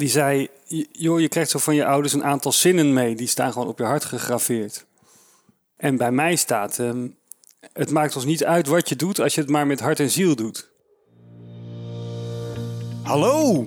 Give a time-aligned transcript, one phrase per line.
[0.00, 3.14] Die zei, "J- joh, je krijgt zo van je ouders een aantal zinnen mee.
[3.14, 4.86] Die staan gewoon op je hart gegraveerd.
[5.76, 7.08] En bij mij staat, ehm,
[7.72, 10.10] het maakt ons niet uit wat je doet als je het maar met hart en
[10.10, 10.70] ziel doet.
[13.02, 13.66] Hallo!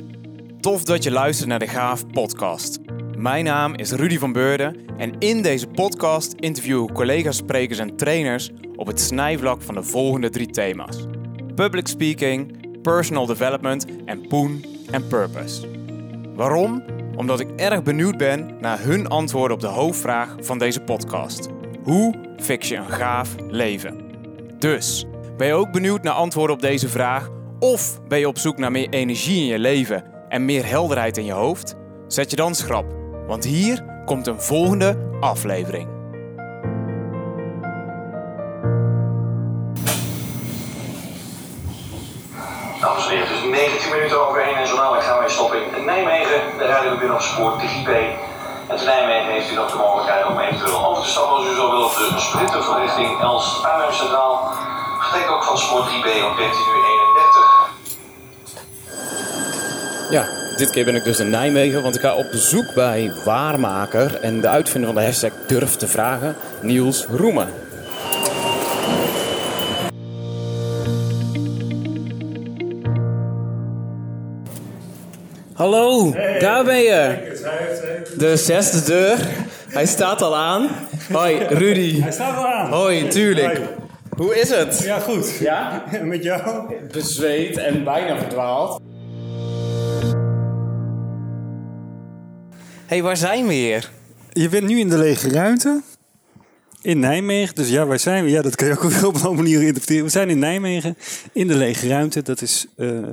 [0.59, 2.79] Tof dat je luistert naar de Gaaf podcast.
[3.17, 7.95] Mijn naam is Rudy van Beurden en in deze podcast interview ik collega's, sprekers en
[7.95, 10.97] trainers op het snijvlak van de volgende drie thema's.
[11.55, 15.72] Public speaking, personal development en poen en purpose.
[16.35, 16.83] Waarom?
[17.15, 21.49] Omdat ik erg benieuwd ben naar hun antwoorden op de hoofdvraag van deze podcast.
[21.83, 24.01] Hoe fix je een gaaf leven?
[24.59, 25.05] Dus,
[25.37, 27.29] ben je ook benieuwd naar antwoorden op deze vraag?
[27.59, 31.25] Of ben je op zoek naar meer energie in je leven en meer helderheid in
[31.25, 31.75] je hoofd?
[32.07, 32.85] Zet je dan schrap,
[33.27, 35.87] want hier komt een volgende aflevering.
[42.81, 43.07] Dames
[43.53, 46.39] 19 minuten over 1 en zo dadelijk gaan wij stoppen in Nijmegen.
[46.57, 47.91] De radio binnen op spoor 3B.
[48.69, 51.55] En te Nijmegen heeft u nog de mogelijkheid om eventueel over te stappen als u
[51.55, 54.53] zo wil op de sprinter van richting Els Arnhem Centraal.
[54.99, 57.71] Vertrek ook van spoor 3B om 13 uur 31.
[60.09, 60.25] Ja,
[60.57, 64.41] dit keer ben ik dus in Nijmegen, want ik ga op bezoek bij Waarmaker en
[64.41, 67.62] de uitvinder van de hashtag Durf te Vragen, Niels Roemen.
[75.53, 77.31] Hallo, daar ben je.
[78.17, 79.17] De zesde deur.
[79.69, 80.69] Hij staat al aan.
[81.11, 82.01] Hoi, Rudy.
[82.01, 82.71] Hij staat wel aan.
[82.71, 83.57] Hoi, tuurlijk.
[83.57, 83.69] Hoi.
[84.17, 84.79] Hoe is het?
[84.79, 85.37] Ja, goed.
[85.39, 85.83] Ja?
[86.03, 86.73] Met jou?
[86.91, 88.81] Bezweet en bijna verdwaald.
[92.85, 93.91] hey, waar zijn we hier?
[94.31, 95.81] Je bent nu in de lege ruimte.
[96.81, 97.55] In Nijmegen.
[97.55, 98.29] Dus ja, waar zijn we?
[98.29, 100.03] Ja, dat kan je ook op een andere manier interpreteren.
[100.03, 100.97] We zijn in Nijmegen.
[101.31, 102.21] In de lege ruimte.
[102.21, 103.07] Dat is eh,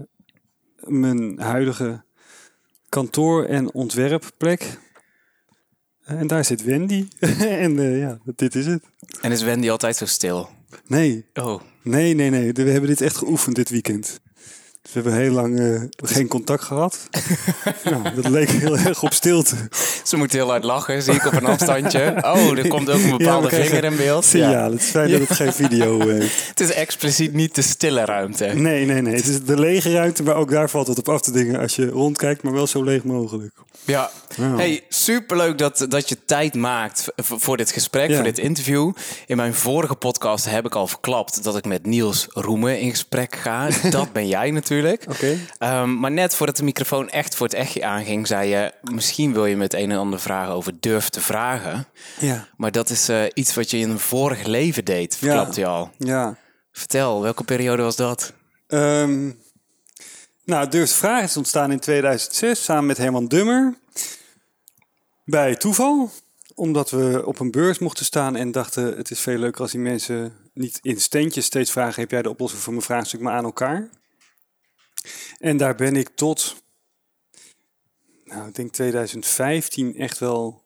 [0.77, 2.03] mijn huidige
[2.91, 4.79] kantoor- en ontwerpplek.
[6.05, 7.09] En daar zit Wendy.
[7.65, 8.85] en eh, ja, dit is het.
[9.21, 10.49] En is Wendy altijd zo stil?
[10.87, 12.53] Nee, Oh, nee, nee, nee.
[12.53, 14.21] We hebben dit echt geoefend dit weekend.
[14.83, 17.09] Dus we hebben heel lang eh, geen contact gehad.
[17.85, 19.57] nou, dat leek heel erg op stilte.
[20.05, 22.17] ze moet heel hard lachen, zie ik op een afstandje.
[22.23, 24.25] Oh, er komt ook een Ja, bepaalde krijgen vinger in beeld.
[24.25, 24.51] Signaal.
[24.51, 24.71] Ja.
[24.71, 26.49] Het is fijn dat het geen video heeft.
[26.49, 28.45] Het is expliciet niet de stille ruimte.
[28.47, 29.15] Nee, nee, nee.
[29.15, 31.77] Het is de lege ruimte, maar ook daar valt het op af te dingen als
[31.77, 33.53] je rondkijkt, maar wel zo leeg mogelijk.
[33.85, 34.11] Ja.
[34.37, 34.57] Ja.
[34.57, 38.15] Hey, superleuk dat, dat je tijd maakt voor dit gesprek, Ja.
[38.15, 38.93] voor dit interview.
[39.27, 43.37] In mijn vorige podcast heb ik al verklapt dat ik met Niels Roemen in gesprek
[43.37, 43.69] ga.
[43.91, 44.69] Dat ben jij natuurlijk.
[45.08, 45.38] Oké.
[45.58, 48.72] Ehm, maar net voordat de microfoon echt voor het echtje aanging, zei je...
[48.82, 51.86] misschien wil je me het een en ander vragen over durf te vragen.
[52.19, 52.48] Ja.
[52.56, 55.91] Maar dat is eh, iets wat je in een vorig leven deed, verklapte je al.
[55.98, 56.36] Ja.
[56.72, 58.32] Vertel, welke periode was dat?
[58.66, 59.31] Ehm,
[60.44, 63.75] nou, Durf te Vragen is ontstaan in 2006 samen met Herman Dummer.
[65.25, 66.10] Bij toeval.
[66.54, 68.97] Omdat we op een beurs mochten staan en dachten...
[68.97, 72.00] het is veel leuker als die mensen niet in standjes steeds vragen...
[72.00, 73.88] heb jij de oplossing voor mijn vraagstuk, maar aan elkaar.
[75.41, 76.62] En daar ben ik tot...
[78.25, 80.65] Nou, ik denk 2015 echt wel...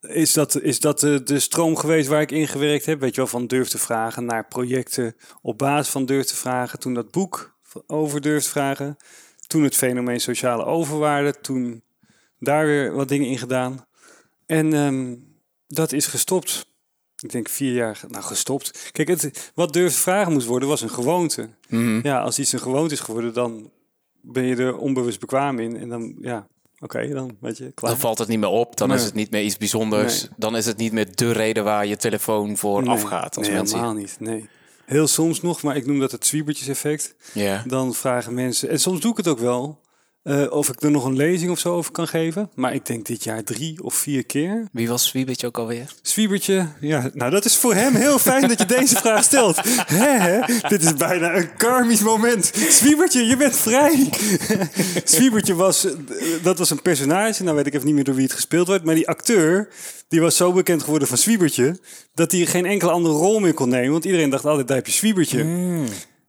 [0.00, 3.00] Is dat, is dat de, de stroom geweest waar ik in gewerkt heb?
[3.00, 6.78] Weet je wel, van durf te vragen naar projecten op basis van durf te vragen.
[6.78, 8.96] Toen dat boek over durf te vragen.
[9.46, 11.40] Toen het fenomeen sociale overwaarde.
[11.40, 11.82] Toen
[12.38, 13.86] daar weer wat dingen in gedaan.
[14.46, 15.16] En ehm,
[15.66, 16.69] dat is gestopt.
[17.20, 18.90] Ik denk vier jaar, nou gestopt.
[18.92, 21.48] Kijk, het, wat durf te vragen moest worden was een gewoonte.
[21.68, 22.00] Mhm.
[22.02, 23.70] Ja, als iets een gewoonte is geworden, dan
[24.20, 25.76] ben je er onbewust bekwaam in.
[25.76, 26.46] En dan, ja,
[26.78, 27.90] oké, dan weet je, klaar.
[27.90, 28.96] Dan valt het niet meer op, dan Nee.
[28.96, 30.20] is het niet meer iets bijzonders.
[30.22, 30.30] Nee.
[30.36, 33.36] Dan is het niet meer de reden waar je telefoon voor Nee, afgaat.
[33.36, 33.78] Als nee, mensen...
[33.78, 34.48] helemaal niet, nee.
[34.86, 37.14] Heel soms nog, maar ik noem dat het zwiebertjes-effect.
[37.32, 37.62] Ja.
[37.66, 39.78] Dan vragen mensen, en soms doe ik het ook wel,
[40.22, 42.50] eh, of ik er nog een lezing of zo over kan geven.
[42.54, 44.68] Maar ik denk dit jaar drie of vier keer.
[44.72, 45.94] Wie was Swiebetje ook alweer?
[46.02, 49.60] Zwiebertje, ja, nou dat is voor hem heel fijn dat je deze vraag stelt.
[49.86, 50.40] Hè, hè?
[50.68, 52.52] Dit is bijna een karmisch moment.
[52.68, 54.08] Zwiebertje, je bent vrij.
[55.04, 55.86] Zwiebertje was,
[56.42, 58.84] dat was een personage, nou weet ik even niet meer door wie het gespeeld werd.
[58.84, 59.68] Maar die acteur,
[60.08, 61.78] die was zo bekend geworden van Zwiebertje,
[62.14, 63.92] dat hij geen enkele andere rol meer kon nemen.
[63.92, 65.46] Want iedereen dacht altijd, daar heb je Zwiebertje.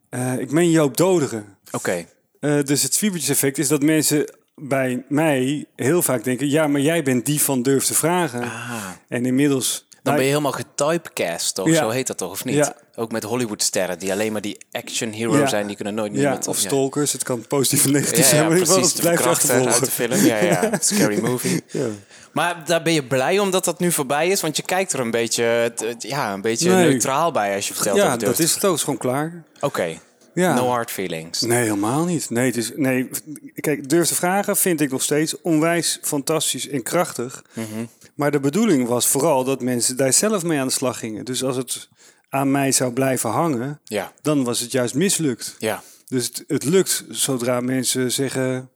[0.10, 1.46] Eh, ik meen Joop Doderen.
[1.72, 2.06] Oké.
[2.42, 6.50] Eh, dus het zwiebertjeseffect is dat mensen bij mij heel vaak denken...
[6.50, 8.42] ja, maar jij bent die van durf te vragen.
[8.44, 8.86] Ah.
[9.08, 9.90] En inmiddels...
[10.04, 11.68] Dan ben je helemaal getypecast, toch?
[11.68, 11.76] Ja.
[11.76, 12.56] Zo heet dat toch, of niet?
[12.56, 12.76] Ja.
[12.96, 15.48] Ook met Hollywoodsterren die alleen maar die action hero Ja.
[15.48, 15.68] zijn.
[15.68, 16.48] Die kunnen nooit met...
[16.48, 17.12] of stalkers.
[17.12, 18.92] Het kan positief Ja, negatief ja, zijn, maar precies.
[18.92, 20.18] het blijft verkrachten uit de achtervolgen.
[20.18, 20.26] film.
[20.26, 20.78] Ja, ja.
[20.82, 21.64] Scary movie.
[21.72, 21.86] Ja.
[22.32, 24.42] Maar daar ben je blij omdat dat nu voorbij is?
[24.42, 26.88] Want je kijkt er een beetje, het- ja, een beetje Nee.
[26.90, 28.76] neutraal bij als je vertelt Ja, dat is het ook.
[28.76, 29.44] is gewoon klaar.
[29.60, 29.98] Oké.
[30.34, 30.54] Ja.
[30.54, 31.42] No hard feelings.
[31.42, 32.30] Nee, helemaal niet.
[32.30, 33.10] Nee, het is, nee,
[33.56, 37.44] kijk, durf te vragen vind ik nog steeds onwijs fantastisch en krachtig.
[37.54, 37.86] Mhm.
[38.16, 41.26] Maar de bedoeling was vooral dat mensen daar zelf mee aan de slag gingen.
[41.26, 41.90] Dus als het
[42.30, 45.56] aan mij zou blijven hangen, Ja, dan was het juist mislukt.
[45.60, 48.70] ja, Dus het, het lukt zodra mensen zeggen,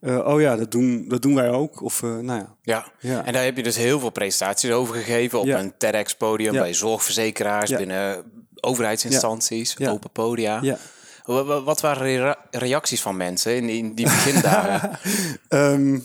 [0.00, 1.82] eh, oh ja, dat doen, dat doen wij ook.
[1.82, 2.54] Of eh, nou ja.
[2.62, 2.92] ja.
[3.00, 3.24] Ja.
[3.24, 5.58] En daar heb je dus heel veel presentaties over gegeven op Ja.
[5.58, 6.60] een TEDx-podium, Ja.
[6.60, 8.24] bij zorgverzekeraars, binnen
[8.60, 10.58] overheidsinstanties, open podia.
[10.62, 10.78] ja.
[11.24, 14.98] Wa- wa- Wat waren reacties van mensen in, in die begindagen?
[15.48, 15.98] Ehm,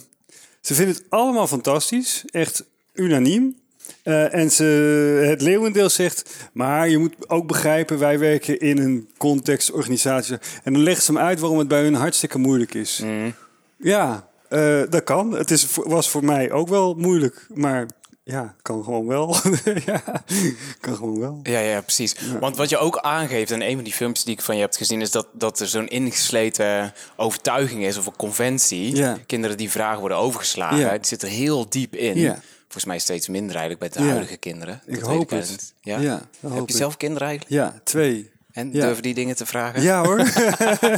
[0.61, 3.55] ze vinden het allemaal fantastisch, echt unaniem.
[4.03, 4.63] Eh, en ze,
[5.29, 10.37] het leeuwendeel zegt, maar je moet ook begrijpen, wij werken in een contextorganisatie.
[10.63, 13.03] En dan leggen ze hem uit waarom het bij hun hartstikke moeilijk is.
[13.77, 15.31] Ja, eh, dat kan.
[15.31, 17.87] Het is, was voor mij ook wel moeilijk, maar
[18.27, 19.35] ja, kan gewoon wel.
[19.85, 20.01] ja,
[20.79, 21.39] kan gewoon wel.
[21.43, 22.15] Ja, ja, precies.
[22.39, 24.77] Want wat je ook aangeeft in een van die filmpjes die ik van je hebt
[24.77, 28.95] gezien, is dat, dat er zo'n ingesleten overtuiging is of een conventie.
[28.95, 29.17] Ja.
[29.25, 30.91] Kinderen die vragen worden overgeslagen, Ja.
[30.97, 32.35] die zitten er heel diep in.
[32.61, 34.81] Volgens mij steeds minder eigenlijk bij de huidige kinderen.
[34.85, 35.73] Ik Dat hoop het.
[35.81, 35.99] Ja?
[36.39, 37.55] Heb je zelf kinderen eigenlijk?
[37.61, 38.31] Ja, twee.
[38.57, 38.85] En Ja.
[38.85, 39.81] durven die dingen te vragen?
[39.81, 40.19] Ja hoor.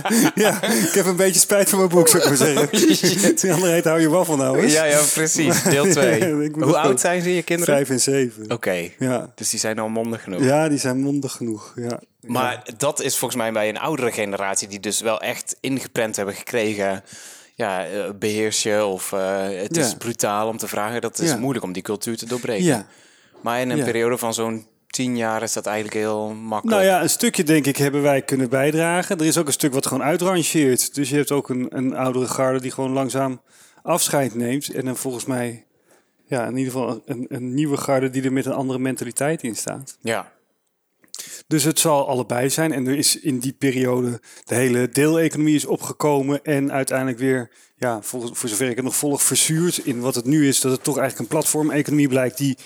[0.45, 2.69] ja, ik heb een beetje spijt van mijn boek, zou ik maar zeggen.
[3.41, 4.73] Die andere heet hou je van nou eens.
[4.73, 5.63] ja, ja, precies.
[5.63, 6.43] Deel 2.
[6.43, 7.75] Ik moet Hoe oud zijn ze, je kinderen?
[7.75, 8.51] Vijf en zeven.
[8.51, 9.31] Oké, Ja.
[9.35, 10.43] dus die zijn al mondig genoeg.
[10.43, 11.73] ja, die zijn mondig genoeg.
[11.75, 11.99] Ja.
[12.21, 16.35] Maar dat is volgens mij bij een oudere generatie die dus wel echt ingeprent hebben
[16.35, 17.03] gekregen.
[17.55, 19.81] Ja, eh, beheers je of eh, het Ja.
[19.85, 21.01] is brutaal om te vragen.
[21.01, 21.37] Dat is Ja.
[21.37, 22.65] moeilijk om die cultuur te doorbreken.
[22.65, 22.85] ja.
[23.41, 26.81] Maar in een periode van zo'n tien jaar is dat eigenlijk heel makkelijk.
[26.81, 29.17] Nou ja, een stukje denk ik hebben wij kunnen bijdragen.
[29.17, 30.95] Er is ook een stuk wat gewoon uitrangeert.
[30.95, 33.41] Dus je hebt ook een, een oudere garde die gewoon langzaam
[33.81, 34.69] afscheid neemt.
[34.69, 35.65] En dan volgens mij,
[36.25, 39.55] ja, in ieder geval een, een nieuwe garde die er met een andere mentaliteit in
[39.55, 39.97] staat.
[40.01, 40.31] Ja,
[41.47, 42.71] Dus het zal allebei zijn.
[42.71, 46.43] En er is in die periode de hele deeleconomie is opgekomen.
[46.43, 50.25] En uiteindelijk weer, ja, voor, voor zover ik het nog volg, verzuurd in wat het
[50.25, 50.61] nu is.
[50.61, 52.57] Dat het toch eigenlijk een platformeconomie blijkt die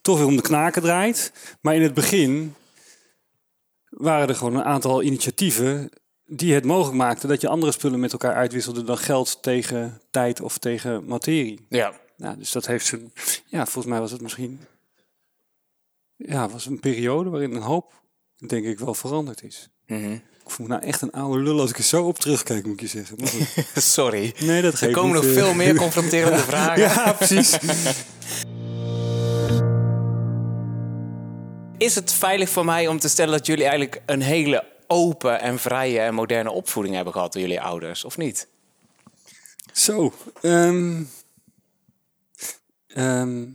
[0.00, 1.32] toch weer om de knaken draait.
[1.60, 2.54] Maar in het begin
[3.88, 5.90] waren er gewoon een aantal initiatieven
[6.26, 10.40] die het mogelijk maakten dat je andere spullen met elkaar uitwisselde dan geld tegen tijd
[10.40, 11.66] of tegen materie.
[11.68, 11.92] ja.
[12.16, 13.12] Nou, dus dat heeft zijn.
[13.46, 14.60] Ja, volgens mij was het misschien.
[16.16, 17.92] Ja, was een periode waarin een hoop,
[18.46, 19.68] denk ik, wel veranderd is.
[19.86, 20.12] Mhm.
[20.12, 22.74] Ik voel me nou echt een oude lul als ik er zo op terugkijk, moet
[22.74, 23.16] ik je zeggen.
[23.82, 24.34] Sorry.
[24.38, 25.42] Nee, dat Er geeft komen niet, nog eh.
[25.42, 26.82] veel meer confronterende vragen.
[26.82, 27.58] Ja, precies.
[31.78, 35.58] Is het veilig voor mij om te stellen dat jullie eigenlijk een hele open en
[35.58, 38.48] vrije en moderne opvoeding hebben gehad door jullie ouders, of niet?
[39.72, 40.12] Zo.
[40.40, 41.02] ehm,
[42.86, 43.46] ehm,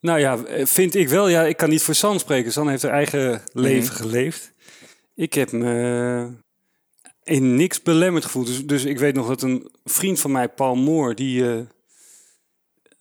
[0.00, 1.28] nou ja, vind ik wel.
[1.28, 2.52] Ja, ik kan niet voor San spreken.
[2.52, 4.52] San heeft haar eigen leven geleefd.
[5.14, 6.30] Ik heb me
[7.22, 8.46] in niks belemmerd gevoeld.
[8.46, 11.60] Dus, dus ik weet nog dat een vriend van mij, Paul Moor, die, eh,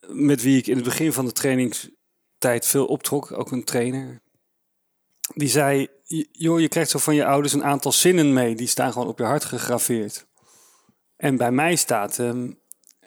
[0.07, 1.31] met wie ik in het begin van de
[2.43, 4.21] trainingstijd veel optrok, ook een trainer,
[5.35, 8.55] die zei: "J- Joh, je krijgt zo van je ouders een aantal zinnen mee.
[8.55, 10.25] Die staan gewoon op je hart gegraveerd.
[11.17, 12.51] En bij mij staat, ehm,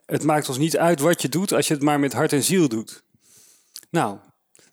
[0.07, 2.43] het maakt ons niet uit wat je doet als je het maar met hart en
[2.43, 3.03] ziel doet.
[3.91, 4.19] Nou,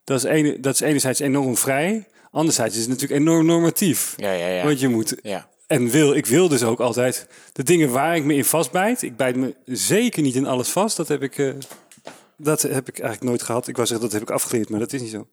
[0.03, 2.07] dat is, ene, dat is enerzijds enorm vrij.
[2.31, 4.13] Anderzijds is het natuurlijk enorm normatief.
[4.17, 4.63] Ja, ja, ja.
[4.63, 5.49] Want je moet, ja.
[5.67, 9.01] en wil, ik wil dus ook altijd de dingen waar ik me in vastbijt.
[9.01, 10.97] Ik bijt me zeker niet in alles vast.
[10.97, 11.53] Dat heb ik, eh,
[12.43, 13.67] dat heb ik eigenlijk nooit gehad.
[13.67, 15.27] Ik wou zeggen, dat heb ik afgeleerd, maar dat is niet zo.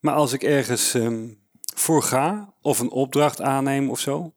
[0.00, 1.28] Maar als ik ergens ehm,
[1.74, 4.32] voor ga, of een opdracht aanneem of zo...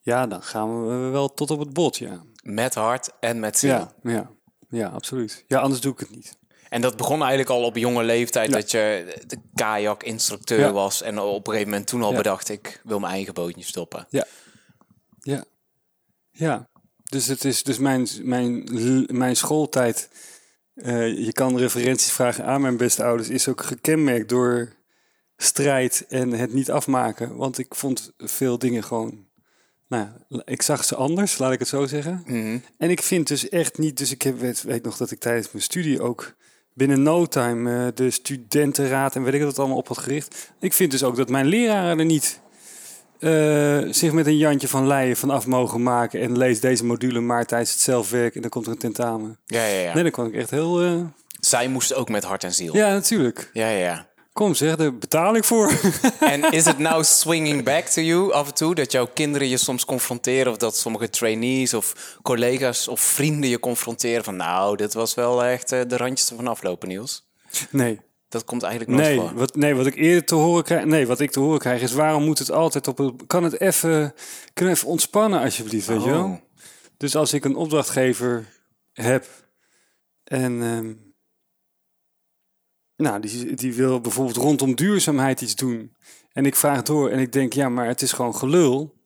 [0.00, 2.22] Ja, dan gaan we wel tot op het bot, ja.
[2.42, 3.70] Met hart en met ziel.
[3.70, 4.30] Ja, ja,
[4.68, 5.44] ja, absoluut.
[5.46, 6.36] Ja, anders doe ik het niet.
[6.68, 8.54] En dat begon eigenlijk al op jonge leeftijd Ja.
[8.54, 10.72] dat je de kajak-instructeur Ja.
[10.72, 11.02] was.
[11.02, 12.16] En op een gegeven moment toen al Ja.
[12.16, 14.06] bedacht, ik wil mijn eigen bootje stoppen.
[14.10, 14.26] Ja.
[15.20, 15.44] Ja.
[16.30, 16.68] Ja.
[17.04, 18.64] Dus het is dus mijn, mijn,
[19.12, 20.08] mijn schooltijd.
[20.82, 23.28] Eh, je kan referenties vragen aan mijn beste ouders.
[23.28, 24.72] Is ook gekenmerkt door
[25.36, 27.36] strijd en het niet afmaken.
[27.36, 29.26] Want ik vond veel dingen gewoon.
[29.88, 30.08] Nou,
[30.44, 32.22] ik zag ze anders, laat ik het zo zeggen.
[32.26, 32.58] Mhm.
[32.78, 33.98] En ik vind dus echt niet.
[33.98, 36.34] Dus ik heb, weet, weet nog dat ik tijdens mijn studie ook
[36.74, 40.52] binnen no time eh, de studentenraad en weet ik wat allemaal op had gericht.
[40.60, 42.40] Ik vind dus ook dat mijn leraren er niet
[43.20, 47.20] eh, zich met een Jantje van Leijen van af mogen maken en lees deze module
[47.20, 49.38] maar tijdens het zelfwerk en dan komt er een tentamen.
[49.46, 49.94] Ja, ja, ja.
[49.94, 50.82] Nee, dan kon ik echt heel.
[50.82, 51.00] eh,
[51.40, 52.76] Zij moesten ook met hart en ziel.
[52.76, 53.50] Ja, natuurlijk.
[53.52, 53.78] ja, ja.
[53.78, 54.06] ja.
[54.32, 55.72] Kom zeg, daar betaal ik voor.
[56.20, 58.74] En is het nou swinging back to you af en toe?
[58.74, 60.52] Dat jouw kinderen je soms confronteren?
[60.52, 64.24] Of dat sommige trainees of collega's of vrienden je confronteren?
[64.24, 67.26] Van nou, dit was wel echt eh, de randjes ervan aflopen, Niels.
[67.70, 69.34] nee, Dat komt eigenlijk nooit Nee voor.
[69.38, 71.92] wat, nee, wat ik eerder te horen krijg, nee, wat ik te horen krijg is
[71.92, 74.14] waarom moet het altijd op een, kan het even,
[74.52, 76.14] kunnen even ontspannen alsjeblieft, weet je Oh.
[76.16, 76.40] wel?
[76.96, 78.46] Dus als ik een opdrachtgever
[78.92, 79.26] heb
[80.24, 80.92] en ehm,
[82.96, 85.96] nou, die, die wil bijvoorbeeld rondom duurzaamheid iets doen
[86.32, 88.96] en ik vraag door en ik denk ja, maar het is gewoon gelul.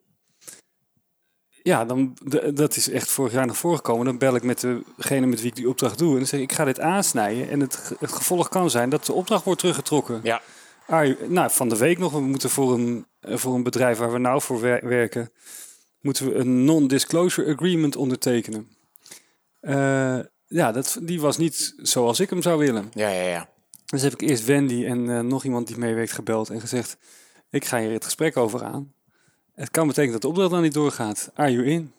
[1.62, 2.16] Ja, dan
[2.54, 4.04] dat is echt vorig jaar nog voorgekomen.
[4.06, 4.66] Dan bel ik met
[4.96, 7.50] degene met wie ik die opdracht doe en dan zeg ik, ik ga dit aansnijden
[7.50, 10.20] en het, ge- het gevolg kan zijn dat de opdracht wordt teruggetrokken.
[10.22, 10.40] Ja,
[10.86, 12.12] Ah, nou, van de week nog.
[12.12, 15.30] We moeten voor een, voor een bedrijf waar we nou voor wer- werken,
[16.00, 18.68] moeten we een non-disclosure agreement ondertekenen.
[19.60, 22.90] Eh, ja, dat, die was niet zoals ik hem zou willen.
[22.94, 23.48] ja, ja, ja.
[23.86, 26.96] Dus heb ik eerst Wendy en eh, nog iemand die meewerkt gebeld en gezegd:
[27.50, 28.92] Ik ga hier het gesprek over aan.
[29.54, 31.30] Het kan betekenen dat de opdracht dan niet doorgaat.
[31.34, 31.92] Are you in?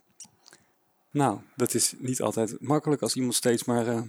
[1.11, 3.87] Nou, dat is niet altijd makkelijk als iemand steeds maar.
[3.87, 4.01] eh,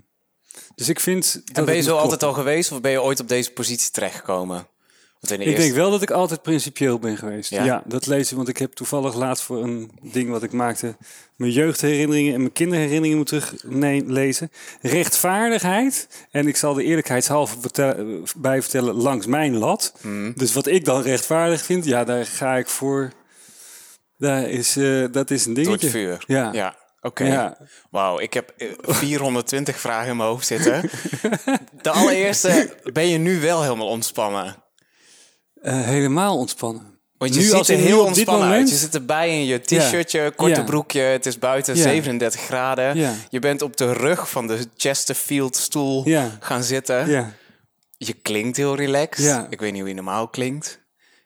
[0.74, 1.42] dus ik vind.
[1.44, 3.90] Dat En ben je zo altijd al geweest of ben je ooit op deze positie
[3.90, 4.66] terechtgekomen?
[5.20, 5.60] De Ik eerste...
[5.60, 7.50] denk wel dat ik altijd principieel ben geweest.
[7.50, 7.64] Ja?
[7.64, 10.96] Ja, dat lees ik, want ik heb toevallig laatst voor een ding wat ik maakte...
[11.36, 14.50] mijn jeugdherinneringen en mijn kinderherinneringen moet teruglezen.
[14.80, 17.56] Rechtvaardigheid, en ik zal de eerlijkheidshalve
[18.36, 19.94] bij vertellen, langs mijn lat.
[20.00, 20.32] Mhm.
[20.34, 23.12] Dus wat ik dan rechtvaardig vind, ja, daar ga ik voor...
[24.24, 25.86] Daar is, eh, dat is een Door dingetje.
[25.86, 26.24] het vuur.
[26.26, 26.52] Ja.
[26.52, 27.24] Ja, oké.
[27.24, 27.56] Ja.
[27.90, 30.90] Wauw, ik heb eh, 420 vragen in mijn hoofd zitten.
[31.82, 34.56] De allereerste, ben je nu wel helemaal ontspannen?
[35.62, 36.92] Eh, helemaal ontspannen.
[37.18, 38.68] Want je Nu ziet als er heel ontspannen uit.
[38.70, 40.64] Je zit erbij in je t-shirtje, korte Ja.
[40.64, 41.00] broekje.
[41.00, 41.82] Het is buiten Ja.
[41.82, 42.96] 37 graden.
[42.96, 43.12] Ja.
[43.30, 46.06] Je bent op de rug van de Chesterfield stoel
[46.40, 47.08] gaan zitten.
[47.08, 47.32] Ja,
[47.96, 49.24] Je klinkt heel relaxed.
[49.24, 49.46] Ja.
[49.50, 50.82] Ik weet niet hoe je normaal klinkt.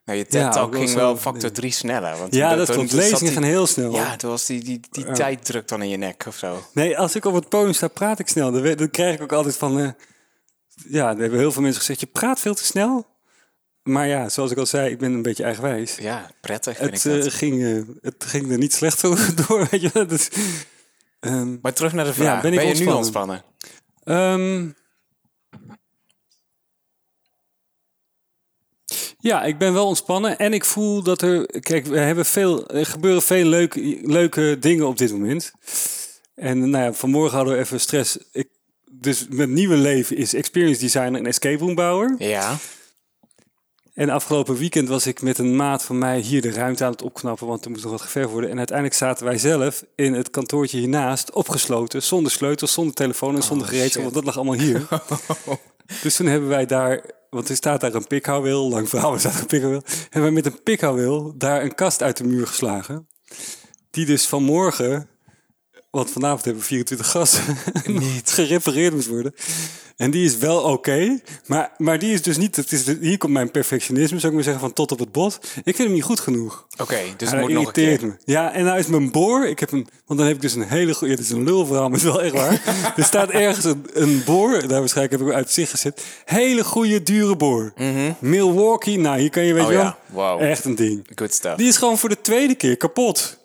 [0.09, 2.17] Nou, je ook wel ging wel factor 3 sneller.
[2.19, 2.91] Want ja dat toen klopt.
[2.91, 3.93] zat Lezingen die- gaan heel snel.
[3.95, 6.63] Ja, toen was die, die, die tijddruk dan in je nek of zo.
[6.73, 8.53] Nee, als ik op het podium sta, praat ik snel.
[8.77, 9.81] Dan, krijg ik ook altijd van...
[9.81, 9.89] eh,
[10.89, 13.07] ja, er hebben heel veel mensen gezegd, je praat veel te snel.
[13.83, 15.97] Maar ja, zoals ik al zei, ik ben een beetje eigenwijs.
[15.97, 17.27] Ja, prettig vind Het, ik dat.
[17.33, 19.01] eh, ging, eh, het ging er niet slecht
[19.49, 20.07] door, weet je.
[20.07, 20.29] Dus,
[21.21, 22.27] ehm, Maar terug naar de vraag.
[22.27, 23.43] Ja, ben ben, ik je nu ontspannen?
[24.05, 24.87] ontspannen?
[29.21, 31.61] Ja, ik ben wel ontspannen en ik voel dat er...
[31.61, 35.53] Kijk, we hebben veel, er gebeuren veel leuke, leuke dingen op dit moment.
[36.35, 38.19] En nou ja, vanmorgen hadden we even stress.
[38.33, 38.49] Ik,
[38.91, 42.15] dus mijn nieuwe leven is experience designer en escape room bouwer.
[42.19, 42.57] Ja.
[43.99, 47.03] En afgelopen weekend was ik met een maat van mij hier de ruimte aan het
[47.03, 48.51] opknappen, want er moest nog wat geverfd worden.
[48.51, 53.43] En uiteindelijk zaten wij zelf in het kantoortje hiernaast, opgesloten, zonder sleutels, zonder telefoon en
[53.43, 54.13] zonder gereedschap, shit.
[54.13, 54.87] want dat lag allemaal hier.
[56.03, 59.41] dus toen hebben wij daar, want er staat daar een pikhouwwil, lang verhaal, er staat
[59.41, 63.09] een pikhouwwil, hebben wij met een pikhouwwil daar een kast uit de muur geslagen.
[63.91, 65.09] Die dus vanmorgen,
[65.91, 67.43] want vanavond hebben we 24 gasten,
[67.87, 69.35] niet gerepareerd moest worden.
[69.97, 73.33] En die is wel oké, maar, maar die is dus niet, het is, hier komt
[73.33, 75.39] mijn perfectionisme, zou ik maar zeggen, van tot op het bot.
[75.43, 76.67] Ik vind hem niet goed genoeg.
[76.81, 78.07] Oké, dus Ja, het dat moet nog een keer.
[78.07, 78.13] me.
[78.25, 79.47] Ja, en nou is mijn boor.
[79.47, 81.13] Ik heb een, want dan heb ik dus een hele goede.
[81.15, 82.63] Het is een lulverhaal, maar het is wel echt waar.
[82.97, 84.51] er staat ergens een, een boor.
[84.69, 86.05] Daar waarschijnlijk heb ik hem uit zicht gezet.
[86.25, 87.73] Hele goede, dure boor.
[88.19, 88.99] Milwaukee.
[88.99, 89.65] Nou, hier kan je weet.
[89.65, 90.23] Oh je ja, wel.
[90.25, 90.39] wauw.
[90.39, 91.07] Echt een ding.
[91.15, 91.57] Good stuff.
[91.57, 93.39] Die is gewoon voor de tweede keer kapot.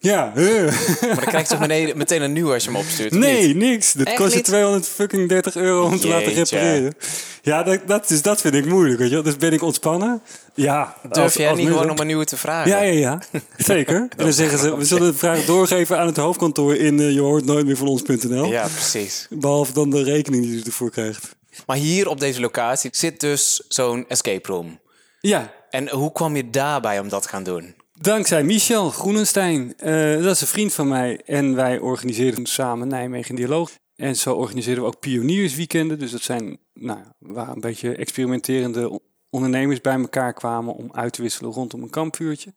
[0.00, 0.64] Ja, huh.
[1.00, 3.10] Maar dan krijg je toch meteen, meteen een nieuw als je hem opstuurt?
[3.10, 3.20] niet?
[3.20, 3.92] Nee, niks.
[3.92, 4.44] Dat Echt kost je niet?
[4.44, 6.94] 200 fucking 30 euro om te laten repareren.
[7.42, 9.22] Ja, dat, dat, is, dat vind ik moeilijk, weet je wel.
[9.22, 10.22] Dus ben ik ontspannen?
[10.54, 10.96] Ja.
[11.02, 12.70] Durf als- jij als niet gewoon om een nieuwe te vragen?
[12.70, 13.20] Ja, ja, ja.
[13.56, 13.96] Zeker.
[13.96, 17.20] En dan zeggen ze, we zullen de vraag doorgeven aan het hoofdkantoor in eh, je
[17.20, 18.44] hoort nooit meer van ons.nl.
[18.46, 19.26] Ja, precies.
[19.30, 21.36] Behalve dan de rekening die je ervoor krijgt.
[21.66, 24.78] Maar hier op deze locatie zit dus zo'n escape room.
[25.20, 27.74] Ja, En hoe kwam je daarbij om dat te gaan doen?
[28.00, 29.74] Dankzij Michel Groenenstein.
[29.78, 31.20] Eh, dat is een vriend van mij.
[31.24, 33.70] En wij organiseerden samen Nijmegen Dialoog.
[33.96, 35.98] En zo organiseerden we ook pioniersweekenden.
[35.98, 40.88] Dus dat zijn, nou, ja, waar een beetje experimenterende on- ondernemers bij elkaar kwamen om
[40.92, 42.54] uit te wisselen rondom een kampvuurtje.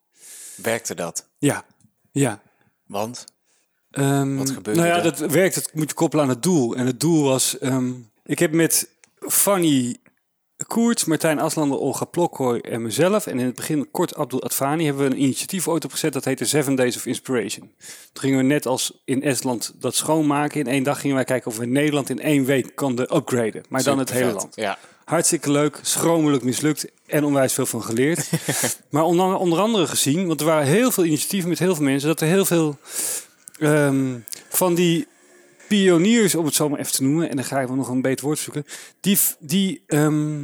[0.56, 1.28] Werkte dat?
[1.38, 1.66] Ja,
[2.12, 2.42] ja.
[2.86, 3.26] Want?
[3.92, 5.04] Ehm, Wat gebeurde Nou ja, er?
[5.04, 5.56] dat werkt.
[5.56, 6.76] Dat moet je koppelen aan het doel.
[6.76, 7.58] En het doel was...
[7.58, 7.92] ehm,
[8.26, 8.90] ik heb met
[9.20, 9.98] Fanny
[10.68, 13.28] Koerts, Martijn Aslander, Olga Plokhooi en mezelf...
[13.28, 14.86] en in het begin kort Abdul Advani...
[14.86, 16.14] hebben we een initiatief ooit opgezet.
[16.14, 17.72] Dat heette Seven Days of Inspiration.
[18.14, 20.60] Toen gingen we net als in Estland dat schoonmaken.
[20.60, 23.64] In één dag gingen wij kijken of we Nederland in één week konden upgraden.
[23.70, 24.56] Maar dan het hele land.
[24.56, 24.78] Ja.
[25.06, 28.30] Hartstikke leuk, schromelijk mislukt en onwijs veel van geleerd.
[28.90, 32.08] maar onder, onder andere gezien, want er waren heel veel initiatieven met heel veel mensen,
[32.08, 32.78] dat er heel veel
[33.60, 34.20] ehm,
[34.50, 35.08] van die
[35.68, 38.02] pioniers, om het zo maar even te noemen, en dan ga ik wel nog een
[38.02, 38.66] beter woord zoeken,
[39.00, 40.44] die, die ehm,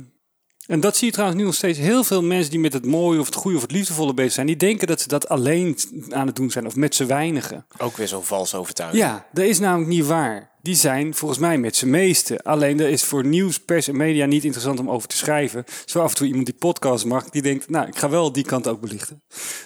[0.67, 3.19] en dat zie je trouwens nu nog steeds, heel veel mensen die met het mooie
[3.19, 5.77] of het goede of het liefdevolle bezig zijn, die denken dat ze dat alleen
[6.09, 7.65] aan het doen zijn of met z'n weinigen.
[7.77, 9.03] Ook weer zo vals overtuiging.
[9.03, 10.51] Ja, dat is namelijk niet waar.
[10.61, 12.43] die zijn volgens mij met z'n meeste.
[12.43, 15.63] Alleen dat is voor nieuws, pers en media niet interessant om over te schrijven.
[15.85, 18.43] Zo af en toe iemand die podcast mag, die denkt, nou, ik ga wel die
[18.45, 19.21] kant ook belichten.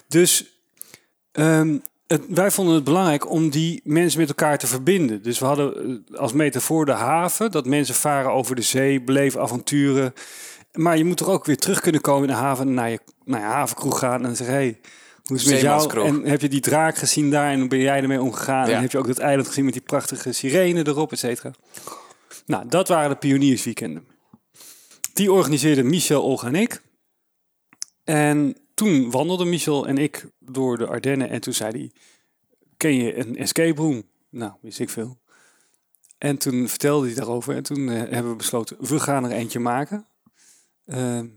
[0.07, 0.45] Dus
[1.31, 1.77] ehm,
[2.07, 5.21] het, wij vonden het belangrijk om die mensen met elkaar te verbinden.
[5.21, 9.41] Dus we hadden eh, als metafoor de haven, dat mensen varen over de zee, beleven
[9.41, 10.13] avonturen.
[10.71, 13.39] Maar je moet toch ook weer terug kunnen komen in de haven, naar je, naar
[13.39, 14.79] je havenkroeg gaan en zeggen, hey,
[15.23, 16.05] hoe is het met jou?
[16.05, 18.69] En heb je die draak gezien daar en hoe ben jij ermee omgegaan?
[18.69, 18.75] Ja.
[18.75, 21.51] En heb je ook dat eiland gezien met die prachtige sirene erop, et cetera?
[22.45, 24.07] Nou, dat waren de pioniersweekenden.
[25.13, 26.81] Die organiseerden Michel, Olga en ik.
[28.03, 31.91] En toen wandelden Michel en ik door de Ardennen en toen zei hij,
[32.77, 34.03] ken je een escape room?
[34.29, 35.17] Nou, wist ik veel.
[36.17, 39.59] En toen vertelde hij daarover en toen eh, hebben we besloten, we gaan er eentje
[39.59, 40.07] maken.
[40.87, 41.27] Ehm,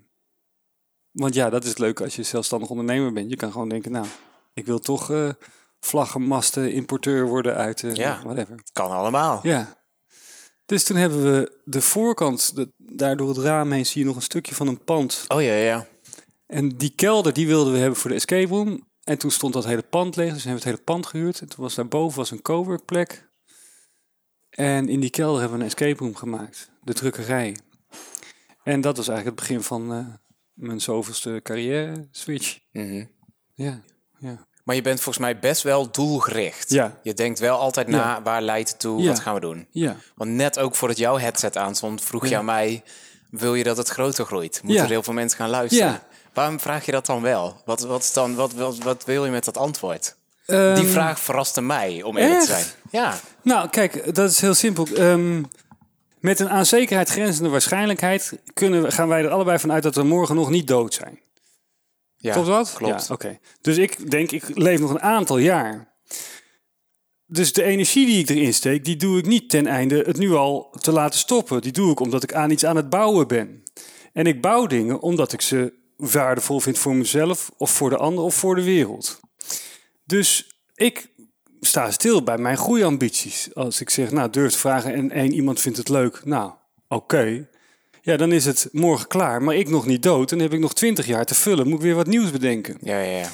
[1.10, 3.30] want ja, dat is het leuke als je zelfstandig ondernemer bent.
[3.30, 4.06] Je kan gewoon denken, nou,
[4.54, 5.28] ik wil toch eh
[5.80, 8.20] vlaggenmasten importeur worden uit eh Ja.
[8.24, 8.62] whatever.
[8.72, 9.40] Kan allemaal.
[9.42, 9.78] Ja.
[10.66, 14.16] Dus toen hebben we de voorkant, de, daar door het raam heen zie je nog
[14.16, 15.24] een stukje van een pand.
[15.28, 15.86] Oh ja, ja.
[16.46, 18.88] En die kelder, die wilden we hebben voor de escape room.
[19.04, 21.40] En toen stond dat hele pand leeg, dus we hebben we het hele pand gehuurd.
[21.40, 23.28] En toen was daarboven was een coworkplek.
[24.50, 26.70] En in die kelder hebben we een escape room gemaakt.
[26.82, 27.56] De drukkerij.
[28.64, 30.04] En dat was eigenlijk het begin van eh,
[30.52, 32.58] mijn zoveelste carrière switch.
[32.72, 33.04] Mhm.
[33.54, 33.80] Ja,
[34.18, 34.46] ja.
[34.64, 36.70] Maar je bent volgens mij best wel doelgericht.
[36.70, 36.98] Ja.
[37.02, 37.92] Je denkt wel altijd Ja.
[37.96, 39.08] na, waar leidt het toe, Ja.
[39.08, 39.66] wat gaan we doen?
[39.70, 42.82] Ja, Want net ook voordat jouw headset aanstond, vroeg je aan mij...
[43.30, 44.60] wil je dat het groter groeit?
[44.62, 46.00] Moeten er heel veel mensen gaan luisteren?
[46.34, 47.62] Waarom vraag je dat dan wel?
[47.64, 50.16] Wat, wat, is dan, wat, wat, wat wil je met dat antwoord?
[50.46, 52.64] Die Ehm, vraag verraste mij, om eerlijk te zijn.
[52.90, 54.86] Ja, Nou, kijk, dat is heel simpel.
[54.86, 55.42] Ehm,
[56.20, 59.94] met een aan zekerheid grenzende waarschijnlijkheid kunnen we, gaan wij er allebei van uit dat
[59.94, 61.20] we morgen nog niet dood zijn.
[62.16, 62.72] ja Klopt dat?
[62.72, 63.06] Klopt.
[63.06, 63.38] Ja, Oké.
[63.60, 65.94] Dus ik denk, ik leef nog een aantal jaar.
[67.26, 70.32] Dus de energie die ik erin steek, die doe ik niet ten einde het nu
[70.32, 71.60] al te laten stoppen.
[71.60, 73.62] Die doe ik omdat ik aan iets aan het bouwen ben.
[74.12, 78.24] En ik bouw dingen omdat ik ze waardevol vind voor mezelf, of voor de ander,
[78.24, 79.20] of voor de wereld.
[80.04, 81.09] Dus ik
[81.60, 83.54] sta stil bij mijn groeiambities.
[83.54, 86.20] Als ik zeg, nou, durf te vragen en één iemand vindt het leuk.
[86.24, 86.52] Nou,
[86.88, 87.48] oké.
[88.02, 90.28] Ja, dan is het morgen klaar, maar ik nog niet dood.
[90.28, 91.68] Dan heb ik nog twintig jaar te vullen.
[91.68, 92.76] Moet ik weer wat nieuws bedenken.
[92.80, 93.30] Ja, ja, ja.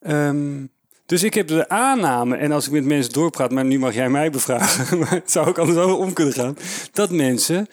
[0.00, 0.66] Ehm,
[1.06, 4.10] dus ik heb de aanname, en als ik met mensen doorpraat, maar nu mag jij
[4.10, 6.56] mij bevragen, maar het zou ook anders ook om kunnen gaan,
[6.92, 7.66] dat mensen,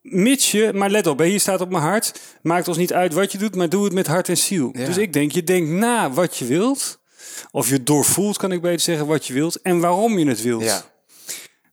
[0.00, 3.32] mits je, maar let op, hier staat op mijn hart, maakt ons niet uit wat
[3.32, 4.70] je doet, maar doe het met hart en ziel.
[4.72, 4.86] Ja.
[4.86, 7.00] Dus ik denk, je denkt na wat je wilt,
[7.50, 10.62] of je doorvoelt, kan ik beter zeggen, wat je wilt, en waarom je het wilt.
[10.62, 10.82] ja.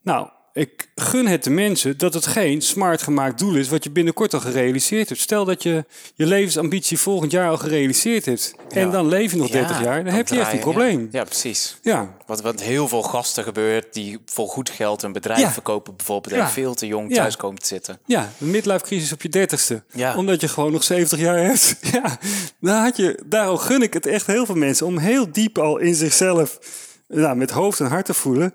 [0.01, 3.91] Nou, ik gun het de mensen dat het geen smart gemaakt doel is wat je
[3.91, 5.21] binnenkort al gerealiseerd hebt.
[5.21, 5.85] Stel dat je
[6.15, 8.55] je levensambitie volgend jaar al gerealiseerd hebt.
[8.69, 10.99] En dan leef je nog 30 Ja, jaar, dan, heb je echt een probleem.
[10.99, 11.77] Ja, Ja, precies.
[11.81, 16.35] Ja, Wat, wat heel veel gasten gebeurt die voor goed geld een bedrijf verkopen bijvoorbeeld...
[16.35, 17.99] En veel te jong thuis komen te zitten.
[18.05, 19.83] ja een midlife crisis op je dertigste.
[19.93, 20.17] Ja.
[20.17, 21.75] Omdat je gewoon nog 70 jaar hebt.
[21.93, 22.17] Ja,
[22.59, 25.77] dan had je, daarom gun ik het echt heel veel mensen om heel diep al
[25.77, 26.59] in zichzelf
[27.07, 28.53] nou, met hoofd en hart te voelen.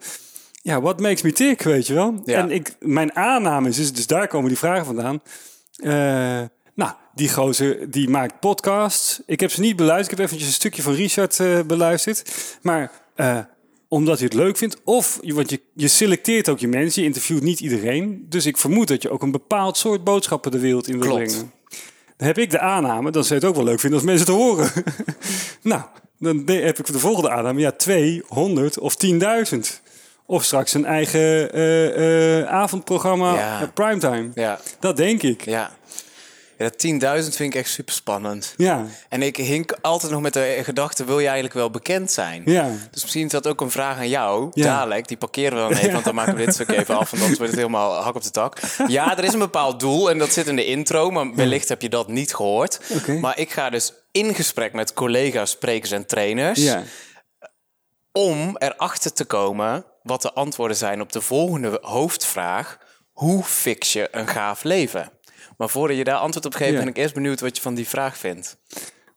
[0.62, 2.20] Ja, what makes me tick, weet je wel?
[2.24, 2.38] Ja.
[2.38, 5.22] En ik, mijn aanname is, dus, dus daar komen die vragen vandaan.
[5.76, 5.92] Eh,
[6.74, 9.20] nou, die gozer die maakt podcasts.
[9.26, 10.10] Ik heb ze niet beluisterd.
[10.12, 12.34] Ik heb eventjes een stukje van Richard eh, beluisterd.
[12.62, 13.38] Maar eh,
[13.88, 14.76] omdat hij het leuk vindt.
[14.84, 17.00] Of, je- want je, je selecteert ook je mensen.
[17.02, 18.26] Je interviewt niet iedereen.
[18.28, 21.24] Dus ik vermoed dat je ook een bepaald soort boodschappen de wereld in wil Klopt.
[21.24, 21.52] brengen.
[22.16, 23.10] Dan heb ik de aanname.
[23.10, 24.70] Dan zou je het ook wel leuk vinden als mensen het horen.
[25.62, 25.82] nou,
[26.18, 27.60] dan heb ik de volgende aanname.
[27.60, 29.80] Ja, 200 of 10.000.
[30.30, 33.60] Of straks een eigen eh, eh, avondprogramma, Ja.
[33.62, 34.30] eh, primetime.
[34.34, 35.44] Ja, Dat denk ik.
[35.44, 35.70] ja.
[36.58, 38.54] ja 10.000 vind ik echt super spannend.
[38.56, 42.42] Ja, En ik hink altijd nog met de gedachte, wil je eigenlijk wel bekend zijn?
[42.44, 42.70] ja.
[42.90, 44.64] Dus misschien is dat ook een vraag aan jou, Ja.
[44.64, 45.08] dadelijk.
[45.08, 47.10] Die parkeren we dan even, want dan maken we dit stuk even af.
[47.10, 48.58] Want anders wordt het helemaal hak op de tak.
[48.86, 51.10] Ja, er is een bepaald doel en dat zit in de intro.
[51.10, 52.80] Maar wellicht heb je dat niet gehoord.
[52.96, 53.12] Oké.
[53.12, 56.62] Maar ik ga dus in gesprek met collega's, sprekers en trainers...
[56.62, 56.82] Ja,
[58.12, 62.78] om erachter te komen wat de antwoorden zijn op de volgende hoofdvraag.
[63.12, 65.10] Hoe fix je een gaaf leven?
[65.56, 66.78] Maar voordat je daar antwoord op geeft, Ja.
[66.78, 68.56] ben ik eerst benieuwd wat je van die vraag vindt.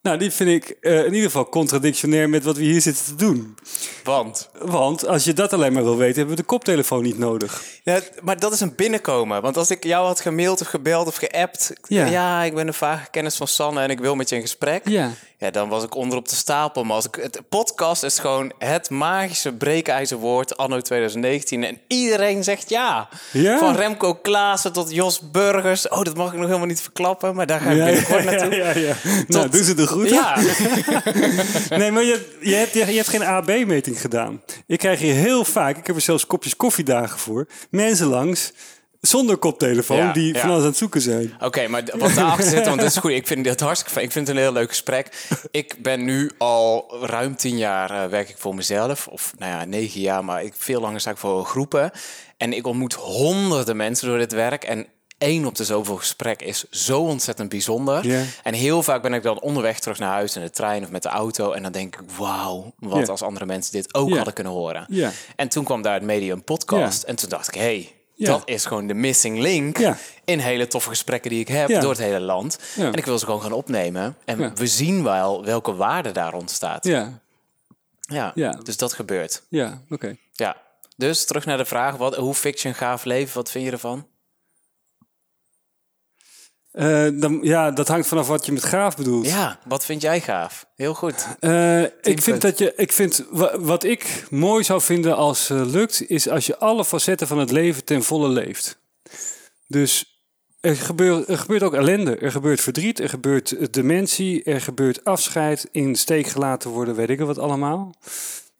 [0.01, 3.15] nou die vind ik eh, in ieder geval contradictionair met wat we hier zitten te
[3.15, 3.55] doen.
[4.03, 7.63] Want Want als je dat alleen maar wil weten, hebben we de koptelefoon niet nodig.
[7.83, 9.41] Ja, maar dat is een binnenkomen.
[9.41, 11.73] Want als ik jou had gemaild of gebeld of geappt...
[11.87, 12.11] Ja, Ja.
[12.11, 14.87] ja ik ben een vage kennis van Sanne en ik wil met je in gesprek.
[14.89, 15.11] Ja.
[15.41, 16.83] Ja, dan was ik onder op de stapel.
[16.83, 21.63] Maar als ik, het podcast is gewoon het magische breekijzerwoord anno 2019.
[21.63, 23.09] En iedereen zegt ja.
[23.31, 23.57] Ja?
[23.57, 25.87] Van Remco Klaassen tot Jos Burgers.
[25.89, 27.35] Oh, dat mag ik nog helemaal niet verklappen.
[27.35, 28.55] Maar daar ga ik Ja, binnenkort ja, naartoe.
[28.55, 28.95] ja, ja.
[29.27, 30.15] Nou, doen ze de groeten.
[30.15, 30.37] Ja,
[31.77, 34.41] Nee, maar je, je, hebt, je hebt geen AB-meting gedaan.
[34.67, 38.51] Ik krijg hier heel vaak, ik heb er zelfs kopjes koffiedagen voor, mensen langs
[39.01, 41.33] zonder koptelefoon Ja, die van alles aan het zoeken zijn.
[41.39, 43.11] Oké, maar wat daarachter zit, want dit is goed.
[43.11, 44.05] Ik vind het hartstikke fijn.
[44.05, 45.27] Ik vind het een heel leuk gesprek.
[45.51, 49.07] Ik ben nu al ruim tien jaar eh, werk ik voor mezelf.
[49.07, 51.91] Of nou ja, negen jaar, maar ik, veel langer sta ik voor groepen.
[52.37, 54.63] En ik ontmoet honderden mensen door dit werk.
[54.63, 54.87] En
[55.17, 58.05] één op de zoveel gesprek is zo ontzettend bijzonder.
[58.43, 61.03] En heel vaak ben ik dan onderweg terug naar huis in de trein of met
[61.03, 61.51] de auto.
[61.51, 64.85] En dan denk ik, wauw, wat als andere mensen dit ook hadden kunnen horen.
[65.35, 67.03] En toen kwam daar het Medium podcast.
[67.03, 68.27] En toen dacht ik, hey, Ja.
[68.31, 69.97] dat is gewoon de missing link Ja.
[70.25, 71.79] in hele toffe gesprekken die ik heb Ja.
[71.79, 72.59] door het hele land.
[72.77, 74.17] En ik wil ze gewoon gaan opnemen.
[74.25, 76.83] En we zien wel welke waarde daar ontstaat.
[76.85, 77.19] Ja.
[77.99, 78.51] Ja, ja.
[78.63, 79.43] Dus dat gebeurt.
[79.49, 80.15] ja oké.
[80.31, 80.57] Ja.
[80.97, 82.35] Dus terug naar de vraag, wat, hoe
[82.69, 83.35] een gaaf leven?
[83.35, 84.07] Wat vind je ervan?
[86.71, 89.25] Eh, dan, ja, dat hangt vanaf wat je met gaaf bedoelt.
[89.25, 90.65] Ja, wat vind jij gaaf?
[90.75, 91.27] Heel goed.
[91.39, 95.61] Eh, ik vind dat je, ik vind wa- wat ik mooi zou vinden als eh,
[95.65, 98.77] lukt, is als je alle facetten van het leven ten volle leeft.
[99.67, 100.21] Dus
[100.61, 105.67] er gebeurt, er gebeurt ook ellende, er gebeurt verdriet, er gebeurt dementie, er gebeurt afscheid,
[105.71, 107.95] in steek gelaten worden, weet ik wat allemaal.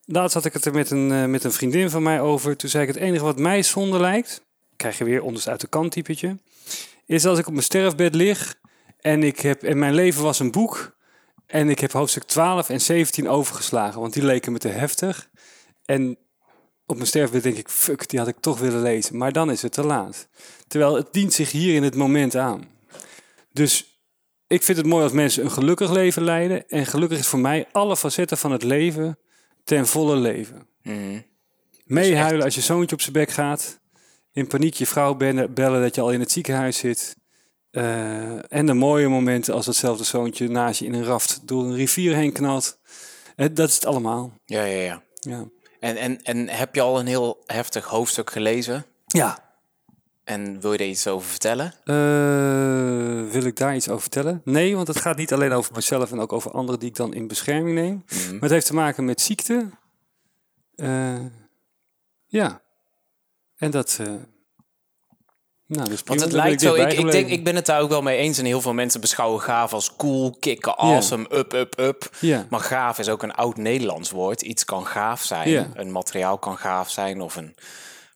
[0.06, 2.56] Laatst had ik het er met een, met een vriendin van mij over.
[2.58, 4.42] Toen zei ik, het enige wat mij zonde lijkt,
[4.76, 6.38] krijg je weer onderste uit de kant typetje,
[7.12, 8.56] is als ik op mijn sterfbed lig
[9.00, 10.96] en, ik heb, en mijn leven was een boek
[11.48, 15.30] en ik heb hoofdstuk 12 en 17 overgeslagen, want die leken me te heftig.
[15.86, 16.18] En
[16.86, 19.18] op mijn sterfbed denk ik, fuck, die had ik toch willen lezen.
[19.18, 20.28] Maar dan is het te laat.
[20.68, 22.70] Terwijl het dient zich hier in het moment aan.
[23.52, 24.02] Dus
[24.48, 26.70] ik vind het mooi als mensen een gelukkig leven leiden.
[26.70, 29.18] En gelukkig is voor mij alle facetten van het leven
[29.64, 30.68] ten volle leven.
[30.84, 31.20] Mhm.
[31.86, 33.81] Meehuilen als je zoontje op zijn bek gaat.
[34.34, 37.16] In paniek je vrouw bellen, dat je al in het ziekenhuis zit.
[37.72, 41.76] Eh, en de mooie momenten als datzelfde zoontje naast je in een raft door een
[41.76, 42.80] rivier heen knalt.
[43.36, 44.32] Eh, dat is het allemaal.
[44.46, 45.04] Ja, ja, ja.
[45.20, 45.46] Ja.
[45.80, 48.86] En, en, en heb je al een heel heftig hoofdstuk gelezen?
[49.06, 49.50] ja.
[50.24, 51.74] En wil je er iets over vertellen?
[51.84, 54.42] Eh, wil ik daar iets over vertellen?
[54.44, 57.14] Nee, want het gaat niet alleen over mezelf en ook over anderen die ik dan
[57.14, 58.04] in bescherming neem.
[58.06, 58.32] Mhm.
[58.32, 59.70] Maar het heeft te maken met ziekte.
[62.28, 62.61] Ja.
[63.62, 63.98] En dat.
[64.00, 64.08] eh,
[65.66, 68.02] nou, dus Want het lijkt zo, ik, ik, denk, ik ben het daar ook wel
[68.02, 68.38] mee eens.
[68.38, 72.10] En heel veel mensen beschouwen gaaf als cool, kicken, awesome, up, up, up.
[72.50, 74.42] Maar gaaf is ook een oud Nederlands woord.
[74.42, 75.48] Iets kan gaaf zijn.
[75.74, 77.22] Een materiaal kan gaaf zijn.
[77.22, 77.56] Of een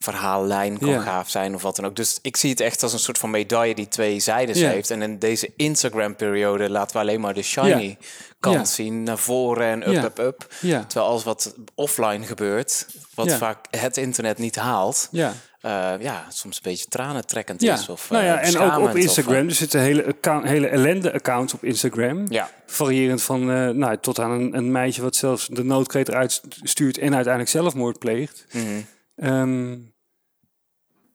[0.06, 1.02] verhaallijn kan Ja.
[1.02, 1.56] gaaf zijn.
[1.56, 1.96] Of wat dan ook.
[1.96, 4.70] Dus ik zie het echt als een soort van medaille die twee zijdes Ja.
[4.70, 4.90] heeft.
[4.92, 7.98] En in deze Instagram-periode laten we alleen maar de shiny
[8.40, 9.04] kant zien.
[9.04, 10.48] Naar voren en up, up, up.
[10.62, 15.08] Terwijl alles wat offline gebeurt, wat vaak het internet niet haalt...
[15.12, 15.34] Ja.
[15.62, 17.90] eh, ja, soms een beetje tranentrekkend Ja, is.
[17.90, 19.34] Of, nou ja, eh, en ook op of, Instagram.
[19.36, 22.26] eh, er zitten hele, account, hele ellende-accounts op Instagram.
[22.30, 26.42] ja, Variërend van, eh, nou, tot aan een, een meisje wat zelfs de noodkreet eruit
[26.64, 28.46] stuurt en uiteindelijk zelfmoord pleegt.
[28.52, 28.64] mhm.
[29.16, 29.78] Ehm,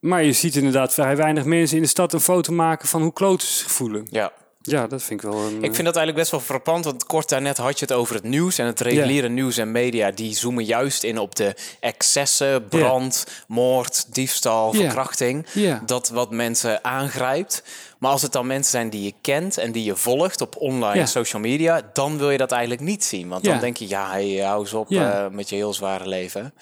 [0.01, 3.13] maar je ziet inderdaad vrij weinig mensen in de stad een foto maken van hoe
[3.13, 4.07] kloten ze zich voelen.
[4.11, 4.33] ja.
[4.62, 5.55] Ja, dat vind ik wel een...
[5.55, 8.25] Ik vind dat eigenlijk best wel frappant, want kort daarnet had je het over het
[8.25, 8.59] nieuws.
[8.59, 14.14] En het reguliere nieuws en media, die zoomen juist in op de excessen, brand, moord,
[14.14, 15.46] diefstal, verkrachting.
[15.87, 17.62] Dat wat mensen aangrijpt.
[17.99, 20.99] Maar als het dan mensen zijn die je kent en die je volgt op online
[20.99, 21.07] Ja.
[21.07, 23.29] social media, dan wil je dat eigenlijk niet zien.
[23.29, 23.51] Want Ja.
[23.51, 25.25] dan denk je, ja, hey, hou eens op Ja.
[25.25, 26.55] eh, met je heel zware leven.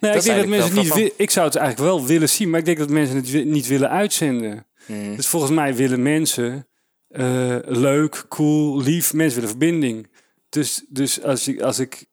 [0.00, 2.58] Dat ik denk dat mensen niet wi- Ik zou het eigenlijk wel willen zien, maar
[2.60, 4.66] ik denk dat mensen het wi- niet willen uitzenden.
[4.86, 5.16] Mhm.
[5.16, 6.66] Dus volgens mij willen mensen
[7.08, 9.12] eh, leuk, cool, lief.
[9.12, 10.08] Mensen willen verbinding.
[10.48, 12.04] Dus, dus als, ik, als, ik,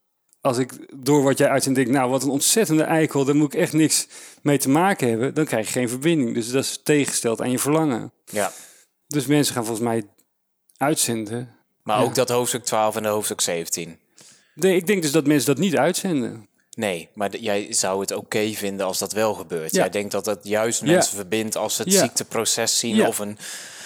[0.41, 0.71] als ik
[1.03, 4.07] door wat jij uitzendt denk, nou wat een ontzettende eikel, daar moet ik echt niks
[4.41, 6.33] mee te maken hebben, dan krijg je geen verbinding.
[6.33, 8.11] Dus dat is tegengesteld aan je verlangen.
[8.25, 8.51] Ja.
[9.07, 10.03] Dus mensen gaan volgens mij
[10.77, 11.55] uitzenden.
[11.83, 12.03] Maar Ja.
[12.03, 13.99] ook dat hoofdstuk 12 en de hoofdstuk 17.
[14.55, 16.47] Nee, ik denk dus dat mensen dat niet uitzenden.
[16.75, 19.71] Nee, maar jij zou het oké vinden als dat wel gebeurt.
[19.71, 19.79] Ja.
[19.79, 20.85] Jij denkt dat het juist Ja.
[20.85, 23.37] mensen verbindt als ze het ziekteproces zien of een,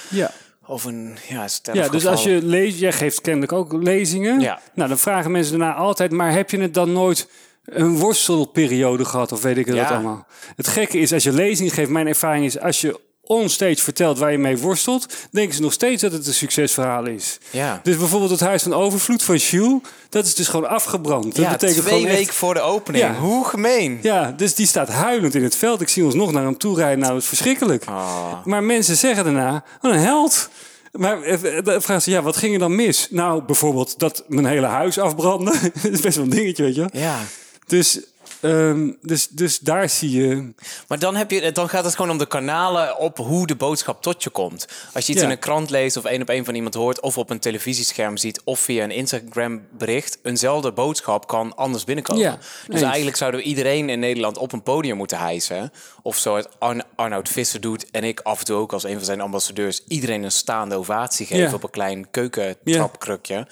[0.10, 0.32] Ja.
[0.68, 4.40] Of een ja, Ja, dus als je leest, jij geeft kennelijk ook lezingen.
[4.40, 4.60] Ja.
[4.74, 7.30] Nou, dan vragen mensen daarna altijd, maar heb je het dan nooit
[7.66, 9.88] een worstelperiode gehad of weet ik Ja.
[9.88, 10.28] allemaal?
[10.56, 14.32] Het gekke is, als je lezing geeft, mijn ervaring is, als je onstage vertelt waar
[14.32, 17.38] je mee worstelt, denken ze nog steeds dat het een succesverhaal is.
[17.50, 17.80] Ja.
[17.84, 21.36] Dus bijvoorbeeld het Huis van Overvloed van Jules, dat is dus gewoon afgebrand.
[21.36, 23.04] Dat ja, betekent twee echt- weken voor de opening.
[23.04, 23.16] Ja.
[23.16, 24.00] Hoe gemeen.
[24.02, 25.82] Ja, dus die staat huilend in het veld.
[25.82, 27.00] Ik zie ons nog naar hem toe rijden.
[27.00, 27.86] Nou, dat is verschrikkelijk.
[27.86, 28.46] Ah.
[28.46, 30.50] Maar mensen zeggen daarna, wat een held.
[30.92, 33.08] Maar eh, vragen ze, ja, wat ging er dan mis?
[33.12, 35.52] Nou, bijvoorbeeld dat mijn hele huis afbrandde.
[35.84, 36.90] dat is best wel een dingetje, weet je.
[36.92, 37.20] Ja.
[37.68, 38.00] Dus,
[38.42, 40.54] ehm, dus, dus daar zie je...
[40.88, 44.02] Maar dan, heb je, dan gaat het gewoon om de kanalen op hoe de boodschap
[44.02, 44.68] tot je komt.
[44.94, 45.28] Als je iets Ja.
[45.28, 47.00] in een krant leest of één op één van iemand hoort...
[47.02, 50.18] of op een televisiescherm ziet of via een Instagram bericht...
[50.24, 52.22] eenzelfde boodschap kan anders binnenkomen.
[52.24, 52.82] Ja, dus eens.
[52.82, 55.72] eigenlijk zouden we iedereen in Nederland op een podium moeten hijsen.
[56.02, 59.06] Of zoals Arn Arnoud Visser doet en ik af en toe ook als een van
[59.06, 59.82] zijn ambassadeurs...
[59.88, 61.54] iedereen een staande ovatie geven Ja.
[61.54, 63.48] op een klein keukentrapkrukje...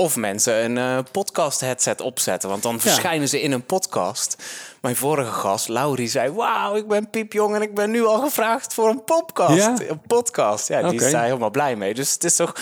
[0.00, 2.48] Of mensen een eh, podcast headset opzetten.
[2.48, 4.36] Want dan verschijnen ze in een podcast.
[4.80, 6.30] Mijn vorige gast, Laurie, zei...
[6.32, 9.56] Wauw, ik ben piepjong en ik ben nu al gevraagd voor een podcast.
[9.56, 9.74] Ja?
[9.88, 10.68] Een podcast.
[10.68, 11.94] Ja, die is daar helemaal blij mee.
[11.94, 12.54] Dus het is toch...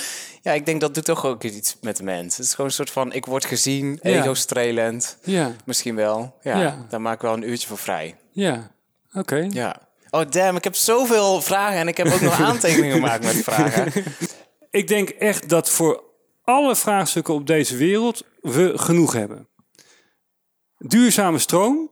[0.42, 2.37] Ja, ik denk dat doet toch ook iets met de mens.
[2.37, 3.12] Het is gewoon een soort van...
[3.12, 4.11] Ik word gezien, Ja.
[4.11, 5.16] ego-strelend.
[5.22, 6.35] Ja, Misschien wel.
[6.42, 6.87] Ja, Ja.
[6.88, 8.16] daar maak ik wel een uurtje voor vrij.
[8.33, 8.70] ja.
[9.14, 9.46] Oké.
[9.51, 9.77] Ja.
[10.11, 13.92] Oh damn, ik heb zoveel vragen en ik heb ook nog aantekeningen gemaakt met vragen.
[14.70, 16.05] Ik denk echt dat voor
[16.46, 19.48] alle vraagstukken op deze wereld we genoeg hebben.
[20.78, 21.90] Duurzame stroom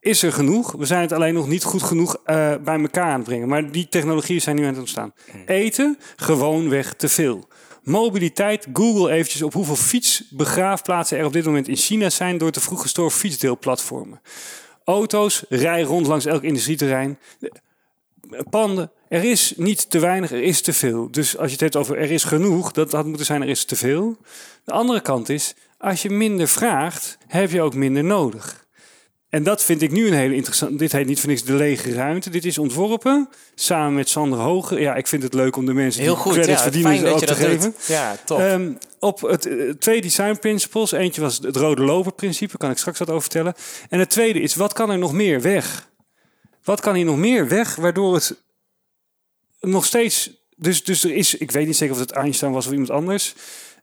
[0.00, 0.72] is er genoeg.
[0.72, 3.48] We zijn het alleen nog niet goed genoeg eh, bij elkaar aan het brengen.
[3.48, 5.12] Maar die technologieën zijn nu aan het ontstaan.
[5.46, 7.48] Eten, gewoonweg te veel.
[7.82, 12.60] Mobiliteit, Google eventjes op hoeveel fietsbegraafplaatsen er op dit moment in China zijn door te
[12.60, 14.20] vroeg gestorven fietsdeelplatformen.
[14.84, 17.18] Auto's, rij rond langs elk industrieterrein
[18.50, 18.90] panden.
[19.08, 21.08] Er is niet te weinig, er is te veel.
[21.10, 23.64] Dus als je het hebt over er is genoeg, dat had moeten zijn er is
[23.64, 24.16] te veel.
[24.64, 28.66] De andere kant is, als je minder vraagt, heb je ook minder nodig.
[29.28, 30.76] En dat vind ik nu een hele interessante.
[30.76, 32.30] Dit heet niet voor niks de lege ruimte.
[32.30, 34.80] Dit is ontworpen samen met Sander Hoge.
[34.80, 36.62] Ja, ik vind het leuk om de mensen Heel die goed, credits ja.
[36.62, 37.60] verdienen ook te dat geven.
[37.60, 37.86] doet.
[37.86, 38.38] Ja, top.
[38.38, 40.92] Ehm, op het eh, twee design principles.
[40.92, 43.54] Eentje was het rode loper principe, kan ik straks wat over vertellen.
[43.88, 45.88] En het tweede is, wat kan er nog meer weg?
[46.64, 48.44] Wat kan hier nog meer weg, waardoor het
[49.60, 50.30] nog steeds...
[50.56, 53.34] Dus, dus er is, ik weet niet zeker of het Einstein was of iemand anders.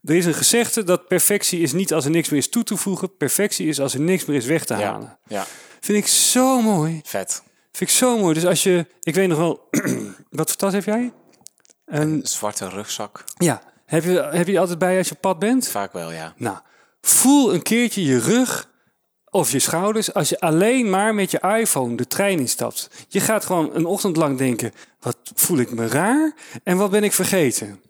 [0.03, 2.77] Er is een gezegde dat perfectie is niet als er niks meer is toe te
[2.77, 3.17] voegen.
[3.17, 5.17] Perfectie is als er niks meer is weg te halen.
[5.27, 5.45] ja, ja,
[5.79, 7.01] Vind ik zo mooi.
[7.03, 7.43] vet.
[7.71, 8.33] Vind ik zo mooi.
[8.33, 9.67] Dus als je, ik weet nog wel,
[10.29, 11.13] wat voor tas heb jij?
[11.85, 13.23] Een, Een zwarte rugzak.
[13.37, 15.67] ja, heb je, heb je die altijd bij als je op pad bent?
[15.67, 16.33] Vaak wel, ja.
[16.37, 16.57] Nou,
[17.01, 18.69] voel een keertje je rug
[19.33, 22.89] of je schouders als je alleen maar met je iPhone de trein instapt.
[23.07, 27.03] Je gaat gewoon een ochtend lang denken, wat voel ik me raar en wat ben
[27.03, 27.81] ik vergeten?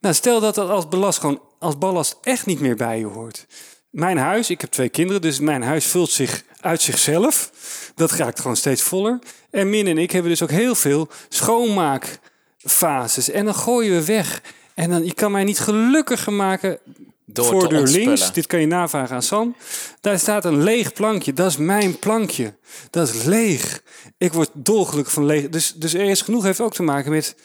[0.00, 3.46] Nou, stel dat dat als ballast gewoon als ballast echt niet meer bij je hoort.
[3.90, 7.50] Mijn huis, ik heb twee kinderen, dus mijn huis vult zich uit zichzelf.
[7.94, 9.18] Dat raakt gewoon steeds voller.
[9.50, 13.30] En Min en ik hebben dus ook heel veel schoonmaakfases.
[13.30, 14.42] En dan gooien we weg.
[14.74, 16.78] En dan, je kan mij niet gelukkiger maken
[17.32, 19.56] Door voordeur links, dit kan je navragen aan Sam.
[20.00, 21.32] Daar staat een leeg plankje.
[21.32, 22.54] Dat is mijn plankje.
[22.90, 23.82] Dat is leeg.
[24.18, 25.48] Ik word dolgelukkig van leeg.
[25.48, 27.36] Dus, dus er is genoeg heeft ook te maken met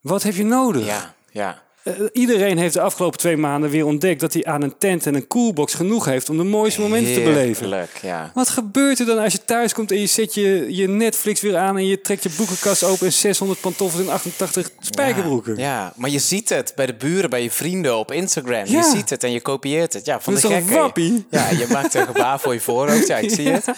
[0.00, 0.86] wat heb je nodig?
[0.86, 1.62] Ja, ja.
[1.84, 5.14] Eh, iedereen heeft de afgelopen twee maanden weer ontdekt dat hij aan een tent en
[5.14, 7.88] een coolbox genoeg heeft om de mooiste momenten te beleven.
[8.02, 8.30] Ja.
[8.34, 11.56] Wat gebeurt er dan als je thuis komt en je zet je, je Netflix weer
[11.56, 15.56] aan en je trekt je boekenkast open en 600 pantoffels en 88 spijkerbroeken?
[15.56, 18.64] Ja, ja, maar je ziet het bij de buren, bij je vrienden op Instagram.
[18.66, 18.78] Ja.
[18.78, 20.06] Je ziet het en je kopieert het.
[20.06, 20.74] Ja, van Dat de gekke.
[20.74, 21.26] wappie?
[21.30, 23.06] Ja, je maakt een gebaar voor je voorhoofd.
[23.06, 23.64] Ja, ik zie het.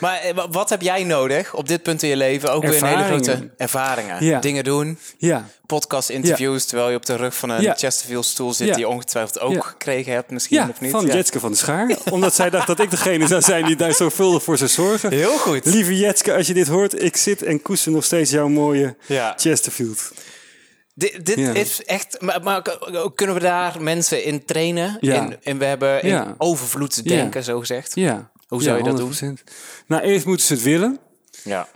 [0.00, 2.52] Maar eh, wa- wat heb jij nodig op dit punt in je leven?
[2.52, 4.24] Ook weer een hele grote ervaringen.
[4.24, 4.40] Ja.
[4.40, 6.64] Dingen doen, Ja, podcast-interviews...
[6.64, 7.74] terwijl je op de rug van een Ja.
[7.74, 8.66] Chesterfield-stoel zit...
[8.66, 8.72] Ja.
[8.74, 9.60] die je ongetwijfeld ook Ja.
[9.60, 10.90] gekregen hebt misschien, ja of niet?
[10.90, 11.14] van Ja.
[11.14, 11.96] Jetske van de Schaar.
[12.10, 15.10] Omdat zij dacht dat ik degene zou zijn die daar zorgvuldig voor zou zorgen.
[15.12, 15.64] Heel goed.
[15.64, 19.32] Lieve Jetske, als je dit hoort, ik zit en koester nog steeds jouw mooie Ja.
[19.36, 20.12] Chesterfield.
[20.94, 21.52] Dit, dit Ja.
[21.52, 22.20] is echt...
[22.20, 22.62] Maar, maar
[23.14, 24.96] kunnen we daar mensen in trainen?
[25.00, 25.14] Ja.
[25.22, 26.34] In, en we hebben in Ja.
[26.38, 27.08] overvloed te Ja.
[27.16, 27.94] denken, zo gezegd.
[27.94, 28.30] Ja.
[28.46, 29.12] Hoe zou Ja, je dat doen?
[29.12, 29.42] 100%.
[29.86, 30.98] Nou, eerst moeten ze het willen.
[31.44, 31.68] Ja.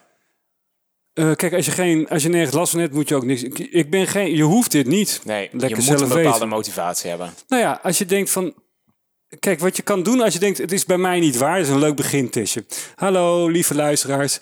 [1.16, 3.42] Eh, kijk, als je, geen, als je nergens last van hebt, moet je ook niks.
[3.42, 4.36] Ik, ik ben geen.
[4.36, 5.20] Je hoeft dit niet.
[5.24, 6.48] Nee, Lekker je moet een bepaalde weten.
[6.48, 7.34] motivatie hebben.
[7.48, 8.54] Nou ja, als je denkt van.
[9.38, 11.68] Kijk, wat je kan doen als je denkt, het is bij mij niet waar, is
[11.68, 12.64] een leuk begintestje.
[12.94, 14.38] Hallo, lieve luisteraars.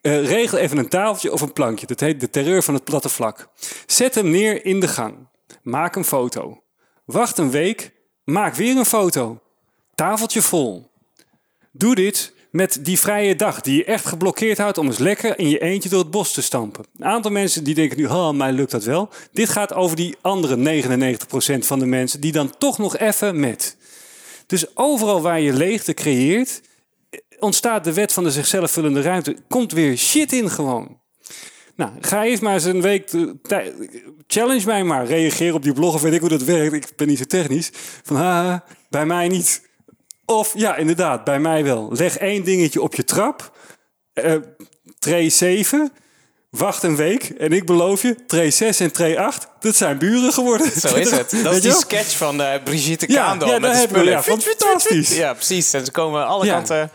[0.00, 1.86] Eh, regel even een tafeltje of een plankje.
[1.86, 3.48] Dat heet de terreur van het platte vlak.
[3.86, 5.28] Zet hem neer in de gang.
[5.62, 6.62] Maak een foto.
[7.04, 7.92] Wacht een week.
[8.24, 9.40] Maak weer een foto.
[9.94, 10.90] Tafeltje vol.
[11.72, 15.48] Doe dit met die vrije dag die je echt geblokkeerd houdt om eens lekker in
[15.48, 16.84] je eentje door het bos te stampen.
[16.98, 19.08] Een aantal mensen die denken nu, oh, mij lukt dat wel.
[19.32, 23.76] Dit gaat over die andere 99% van de mensen die dan toch nog even met.
[24.46, 26.60] Dus overal waar je leegte creëert,
[27.10, 29.36] eh, ontstaat de wet van de zichzelf vullende ruimte.
[29.48, 31.00] Komt weer shit in gewoon.
[31.74, 33.10] Nou, ga eerst maar eens een week...
[34.26, 35.06] Challenge mij maar.
[35.06, 36.74] Reageer op die blog of weet ik hoe dat werkt.
[36.74, 37.70] Ik ben niet zo technisch.
[38.02, 39.65] Van, haha, bij mij niet.
[40.26, 41.88] Of, ja, inderdaad, bij mij wel.
[41.92, 43.56] Leg één dingetje op je trap.
[44.12, 44.34] Eh
[44.98, 45.92] tray 7.
[46.50, 50.32] Wacht een week en ik beloof je, tray 6 en tray 8, dat zijn buren
[50.32, 50.70] geworden.
[50.80, 51.30] Zo is het.
[51.44, 54.12] Dat is die sketch van eh, Brigitte Ja, Kaandel ja, met hebben we- spullen.
[54.12, 55.16] ja, fantastisch.
[55.16, 55.72] Ja, precies.
[55.72, 56.52] En ze komen alle Ja.
[56.54, 56.90] kanten...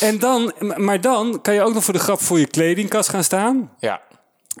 [0.00, 3.24] En dan, maar dan kan je ook nog voor de grap voor je kledingkast gaan
[3.24, 3.72] staan.
[3.78, 4.00] Ja.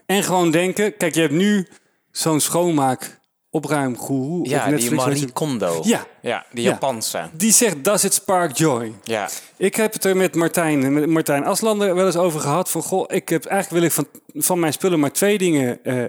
[0.06, 1.68] En gewoon denken, kijk, je hebt nu
[2.10, 3.20] zo'n schoonmaak
[3.52, 4.96] opruimgoeroe Ja, op die Netflix.
[4.96, 5.32] Marie weet je.
[5.32, 5.80] Kondo.
[5.84, 6.06] Ja.
[6.20, 6.70] Ja, die Ja.
[6.70, 7.28] Japanse.
[7.32, 8.92] Die zegt, does it spark joy?
[9.02, 9.28] Ja.
[9.56, 12.70] Ik heb het er met Martijn, met Martijn Aslander wel eens over gehad.
[12.70, 16.04] Van, goh, ik heb, eigenlijk wil ik van, van mijn spullen maar twee dingen eh,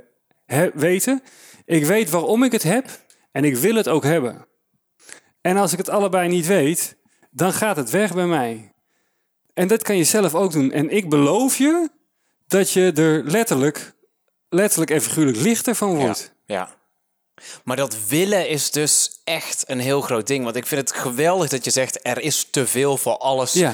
[0.46, 1.22] he- weten.
[1.66, 2.86] Ik weet waarom ik het heb
[3.32, 4.46] en ik wil het ook hebben.
[5.42, 6.96] En als ik het allebei niet weet,
[7.32, 8.72] dan gaat het weg bij mij.
[9.54, 10.72] En dat kan je zelf ook doen.
[10.72, 11.90] En ik beloof je
[12.48, 13.94] dat je er letterlijk,
[14.50, 15.98] letterlijk en figuurlijk lichter van Ja.
[15.98, 16.34] wordt.
[16.46, 16.70] ja.
[17.64, 20.44] Maar dat willen is dus echt een heel groot ding.
[20.44, 22.00] Want ik vind het geweldig dat je zegt...
[22.08, 23.74] er is te veel voor alles Ja,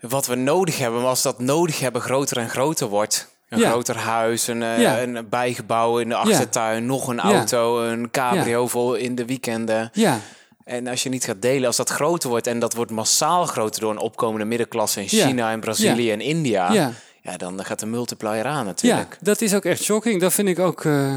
[0.00, 1.00] wat we nodig hebben.
[1.00, 3.34] Maar als dat nodig hebben groter en groter wordt...
[3.48, 3.70] Een Ja.
[3.70, 5.02] groter huis, een, eh, Ja.
[5.02, 6.86] een bijgebouw in de achtertuin...
[6.86, 9.90] nog een auto, een cabrio vol in de weekenden...
[9.92, 10.20] ja,
[10.64, 13.80] En als je niet gaat delen, als dat groter wordt en dat wordt massaal groter
[13.80, 15.26] door een opkomende middenklasse in Ja.
[15.26, 16.12] China en Brazilië Ja.
[16.12, 16.92] en India, Ja.
[17.22, 17.36] ja.
[17.36, 19.18] dan gaat de multiplier aan ja, natuurlijk.
[19.20, 20.20] dat is ook echt shocking.
[20.20, 20.84] Dat vind ik ook...
[20.84, 21.16] eh,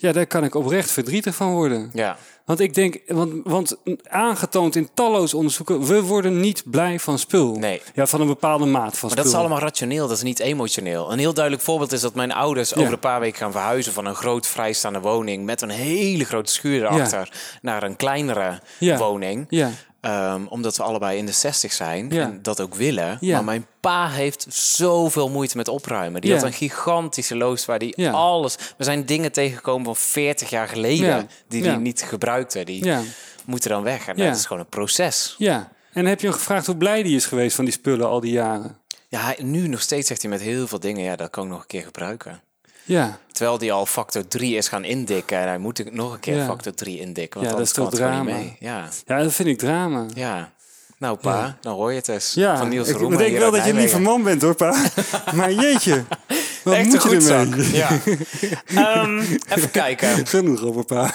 [0.00, 1.90] ja, daar kan ik oprecht verdrietig van worden.
[1.92, 2.16] Ja.
[2.44, 3.76] Want ik denk, want, want
[4.08, 7.54] aangetoond in talloze onderzoeken, we worden niet blij van spul.
[7.58, 7.82] Nee.
[7.94, 9.14] Ja, van een bepaalde maat van Maar spul.
[9.24, 11.12] dat is allemaal rationeel, dat is niet emotioneel.
[11.12, 14.06] Een heel duidelijk voorbeeld is dat mijn ouders over een paar weken gaan verhuizen van
[14.06, 17.32] een groot vrijstaande woning met een hele grote schuur erachter
[17.62, 18.96] naar een kleinere Ja.
[18.98, 19.46] woning.
[19.48, 22.22] Ja, Ehm, omdat we allebei in de 60 zijn Ja.
[22.22, 23.16] en dat ook willen.
[23.20, 23.34] Ja.
[23.34, 26.20] Maar mijn pa heeft zoveel moeite met opruimen.
[26.20, 26.36] Die Ja.
[26.36, 28.56] had een gigantische loods waar die alles...
[28.76, 32.64] We zijn dingen tegengekomen van 40 jaar geleden die hij niet gebruikte.
[32.64, 33.00] Die ja,
[33.46, 34.06] moeten dan weg.
[34.08, 35.34] En dat is gewoon een proces.
[35.38, 35.68] ja.
[35.92, 38.32] En heb je hem gevraagd hoe blij die is geweest van die spullen al die
[38.32, 38.76] jaren?
[39.08, 41.02] Ja, nu nog steeds zegt hij met heel veel dingen...
[41.04, 42.40] Ja, dat kan ik nog een keer gebruiken.
[42.84, 45.38] Ja, Terwijl die al factor 3 is gaan indikken.
[45.38, 46.46] En hij moet nog een keer Ja.
[46.46, 47.40] factor 3 indikken.
[47.40, 48.38] Want Ja, dat is toch kan het gewoon drama.
[48.38, 48.70] niet mee.
[48.70, 50.06] Ja, ja dat vind ik drama.
[50.14, 50.52] ja.
[50.98, 52.34] Nou pa, dan hoor je het eens.
[52.34, 54.54] Ja, van Niels ik Roemer denk hier wel dat je een lieve man bent hoor,
[54.54, 54.76] pa.
[55.34, 56.04] maar jeetje,
[56.64, 57.54] wat Echt moet een goed zak.
[57.72, 57.88] Ja.
[58.74, 59.18] Ehm,
[59.48, 60.26] even kijken.
[60.26, 61.14] Genoeg over pa.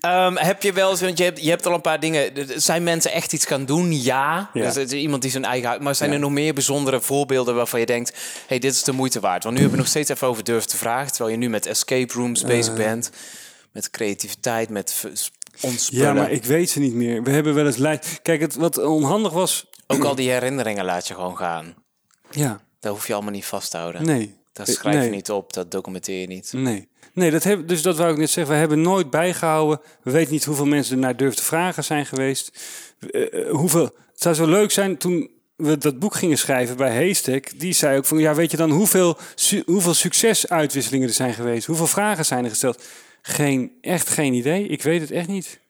[0.00, 2.32] Ehm, heb je wel eens, want je hebt, je hebt al een paar dingen.
[2.60, 4.02] Zijn mensen echt iets gaan doen?
[4.02, 4.50] Ja.
[4.52, 4.64] Ja.
[4.66, 5.68] Dus het is iemand die zijn eigen.
[5.68, 8.12] huis- Maar zijn er nog meer bijzondere voorbeelden waarvan je denkt:
[8.46, 9.42] hey, dit is de moeite waard?
[9.42, 11.08] Want nu hebben we nog steeds even over durf te vragen.
[11.12, 13.10] Terwijl je nu met escape rooms bezig bent.
[13.72, 15.04] Met creativiteit, met
[15.60, 16.06] ontspullen.
[16.06, 17.22] Ja, maar ik weet ze niet meer.
[17.22, 18.18] We hebben wel eens lijst.
[18.22, 19.66] Kijk, het, wat onhandig was.
[19.86, 21.74] Ook al die herinneringen laat je gewoon gaan.
[22.30, 24.04] Ja, Dat hoef je allemaal niet vast te houden.
[24.04, 24.38] nee.
[24.52, 25.10] Dat Eh, schrijf je nee.
[25.10, 26.52] niet op, dat documenteer je niet.
[26.52, 26.88] Nee.
[27.12, 28.52] Nee, dat heb, dus dat wou ik net zeggen.
[28.54, 29.80] We hebben nooit bijgehouden.
[30.02, 32.50] We weten niet hoeveel mensen er naar durf te vragen zijn geweest.
[33.10, 36.94] Eh, eh, hoeveel, het zou zo leuk zijn toen we dat boek gingen schrijven bij
[36.94, 37.58] Haystack.
[37.58, 41.66] Die zei ook van, ja, weet je dan hoeveel, su- hoeveel succesuitwisselingen er zijn geweest?
[41.66, 42.82] Hoeveel vragen zijn er gesteld?
[43.22, 44.66] Geen, echt geen idee.
[44.66, 45.60] Ik weet het echt niet.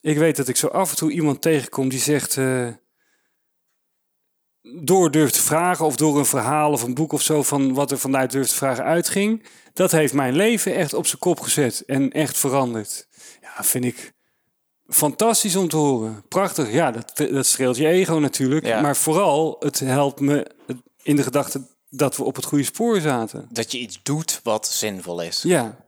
[0.00, 2.36] Ik weet dat ik zo af en toe iemand tegenkom die zegt...
[4.72, 7.90] door durf te vragen of door een verhaal of een boek of zo van wat
[7.90, 9.42] er vanuit durf te vragen uitging.
[9.72, 13.08] Dat heeft mijn leven echt op zijn kop gezet en echt veranderd.
[13.40, 14.12] Ja, vind ik
[14.88, 16.24] fantastisch om te horen.
[16.28, 16.72] Prachtig.
[16.72, 18.66] Ja, dat, dat streelt je ego natuurlijk.
[18.66, 18.80] Ja.
[18.80, 20.50] Maar vooral, het helpt me
[21.02, 23.48] in de gedachte dat we op het goede spoor zaten.
[23.50, 25.42] Dat je iets doet wat zinvol is.
[25.42, 25.82] Ja.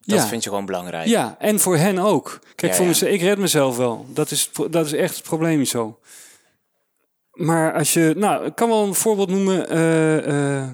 [0.00, 0.26] Dat ja.
[0.26, 1.06] vind je gewoon belangrijk.
[1.06, 2.38] Ja, en voor hen ook.
[2.54, 4.06] Kijk, Ja, voor mezelf, ik red mezelf wel.
[4.08, 5.98] Dat is, dat is echt het probleem zo.
[7.32, 9.68] Maar als je, nou, ik kan wel een voorbeeld noemen.
[9.68, 10.70] eh, eh,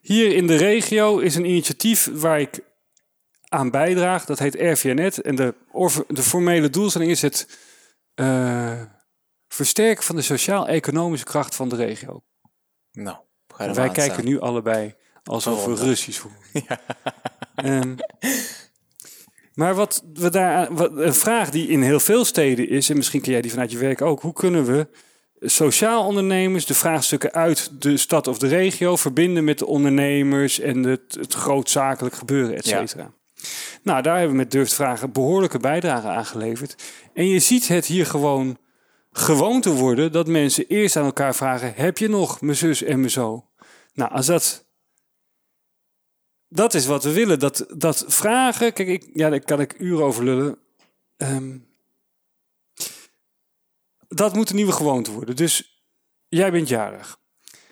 [0.00, 2.60] hier in de regio is een initiatief waar ik
[3.48, 4.24] aan bijdraag.
[4.24, 5.20] Dat heet RVNet.
[5.20, 5.54] En de,
[6.08, 7.58] de formele doelstelling is het
[8.14, 8.82] eh,
[9.48, 12.22] versterken van de sociaal-economische kracht van de regio.
[12.92, 13.16] Nou,
[13.56, 14.24] Wij kijken staan.
[14.24, 15.74] nu allebei alsof we.
[15.74, 16.38] Russisch voelen.
[17.54, 17.96] Ehm,
[19.54, 23.20] maar wat we daar, wat, een vraag die in heel veel steden is, en misschien
[23.20, 24.88] ken jij die vanuit je werk ook, hoe kunnen we
[25.40, 30.82] sociaal ondernemers de vraagstukken uit de stad of de regio verbinden met de ondernemers en
[30.82, 32.78] het, het grootzakelijk gebeuren, et Ja.
[32.86, 33.12] cetera.
[33.82, 36.76] Nou, daar hebben we met Durft Vragen behoorlijke bijdrage aan geleverd.
[37.14, 38.58] En je ziet het hier gewoon
[39.12, 42.98] gewoon te worden dat mensen eerst aan elkaar vragen: heb je nog mijn zus en
[42.98, 43.44] mijn zo?
[43.94, 44.68] Nou, als dat.
[46.48, 47.38] Dat is wat we willen.
[47.38, 48.72] Dat, dat vragen.
[48.72, 50.58] Kijk, ik, ja, daar kan ik uren over lullen.
[51.16, 51.56] Ehm,
[54.14, 55.36] dat moet een nieuwe gewoonte worden.
[55.36, 55.84] Dus
[56.28, 57.18] jij bent jarig.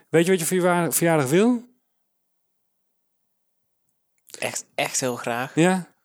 [0.09, 1.66] Weet je wat je voor je verjaardag wil?
[4.38, 5.55] Echt, echt heel graag.
[5.55, 5.96] Ja?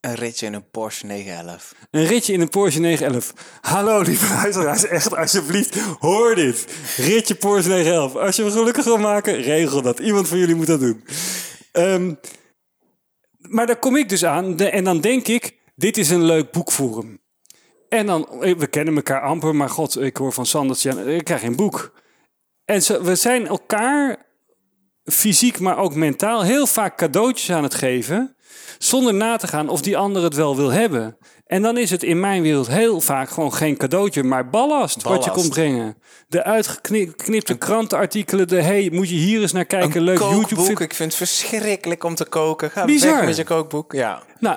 [0.00, 1.74] Een ritje in een Porsche 911.
[1.90, 3.32] Een ritje in een Porsche 911.
[3.60, 6.66] Hallo lieve luisteraars, echt alsjeblieft, hoor dit.
[6.96, 8.14] Ritje Porsche 911.
[8.14, 9.98] Als je me gelukkig wil maken, regel dat.
[9.98, 11.04] Iemand van jullie moet dat doen.
[11.72, 12.14] Ehm,
[13.38, 16.72] maar daar kom ik dus aan en dan denk ik, dit is een leuk boek
[16.72, 17.19] voor hem.
[17.90, 21.24] En dan, eh, we kennen elkaar amper, maar god, ik hoor van Sanders, ja, ik
[21.24, 21.92] krijg een boek.
[22.64, 24.16] En zo, we zijn elkaar
[25.04, 28.36] fysiek, maar ook mentaal heel vaak cadeautjes aan het geven.
[28.78, 31.16] Zonder na te gaan of die ander het wel wil hebben.
[31.46, 35.24] En dan is het in mijn wereld heel vaak gewoon geen cadeautje, maar ballast, wat
[35.24, 35.96] je komt brengen.
[36.28, 40.48] De uitgeknipte krantenartikelen, de hey, moet je hier eens naar kijken, Een leuk kookboek.
[40.48, 40.84] YouTube.
[40.84, 42.70] Ik vind het verschrikkelijk om te koken.
[42.70, 43.16] Ga Bizar.
[43.16, 43.92] weg met je kookboek.
[43.92, 44.22] Ja.
[44.38, 44.56] Nou,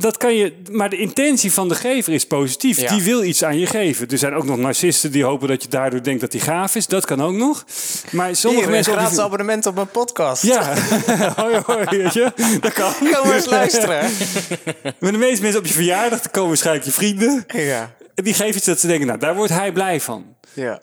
[0.00, 2.80] dat kan je, maar de intentie van de gever is positief.
[2.80, 2.88] Ja.
[2.94, 4.08] Die wil iets aan je geven.
[4.08, 6.86] Er zijn ook nog narcisten die hopen dat je daardoor denkt dat hij gaaf is.
[6.86, 7.64] Dat kan ook nog.
[8.10, 8.92] Maar sommige Hier, een mensen.
[8.92, 10.42] op gratis die- abonnement op mijn podcast.
[10.42, 10.74] Ja,
[11.36, 12.32] hoi hoi, weet je.
[12.60, 12.92] Dat kan.
[13.12, 14.10] Kom eens luisteren.
[15.00, 17.44] Maar de meeste mensen op je verjaardag, komen waarschijnlijk je vrienden.
[17.46, 17.94] ja.
[18.14, 20.36] En die geven iets dat ze denken, nou, daar wordt hij blij van.
[20.52, 20.78] Ja.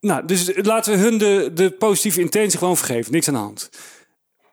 [0.00, 3.12] Nou, dus laten we hun de, de positieve intentie gewoon vergeven.
[3.12, 3.70] Niks aan de hand.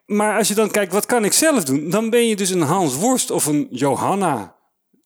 [0.07, 1.89] Maar als je dan kijkt, wat kan ik zelf doen?
[1.89, 4.55] Dan ben je dus een Hans Worst of een Johanna.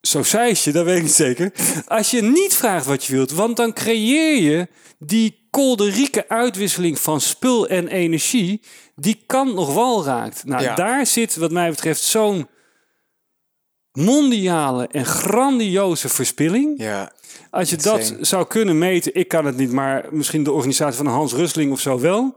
[0.01, 1.51] Zo je, dat weet ik niet zeker.
[1.87, 4.67] Als je niet vraagt wat je wilt, want dan creëer je
[4.99, 8.61] die kolderieke uitwisseling van spul en energie,
[8.95, 10.45] die kan nog wel raakt.
[10.45, 10.75] Nou, Ja.
[10.75, 12.47] daar zit wat mij betreft zo'n
[13.91, 16.73] mondiale en grandioze verspilling.
[16.77, 17.11] Ja.
[17.49, 21.05] Als je dat zou kunnen meten, ik kan het niet, maar misschien de organisatie van
[21.07, 22.35] Hans Rusling of zo wel.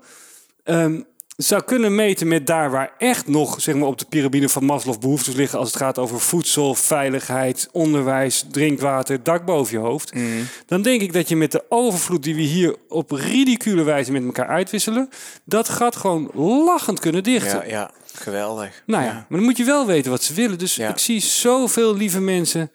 [0.63, 1.01] ehm,
[1.37, 5.01] zou kunnen meten met daar waar echt nog zeg maar, op de piramide van Maslow
[5.01, 10.15] behoeftes liggen als het gaat over voedsel, veiligheid, onderwijs, drinkwater, dak boven je hoofd.
[10.15, 10.27] Mhm.
[10.67, 14.25] Dan denk ik dat je met de overvloed die we hier op ridicule wijze met
[14.25, 15.09] elkaar uitwisselen,
[15.45, 16.31] dat gat gewoon
[16.65, 17.59] lachend kunnen dichten.
[17.59, 17.91] Ja, ja.
[18.15, 18.83] Geweldig.
[18.87, 20.59] Nou ja, maar dan moet je wel weten wat ze willen.
[20.59, 20.89] Dus Ja.
[20.89, 22.71] ik zie zoveel lieve mensen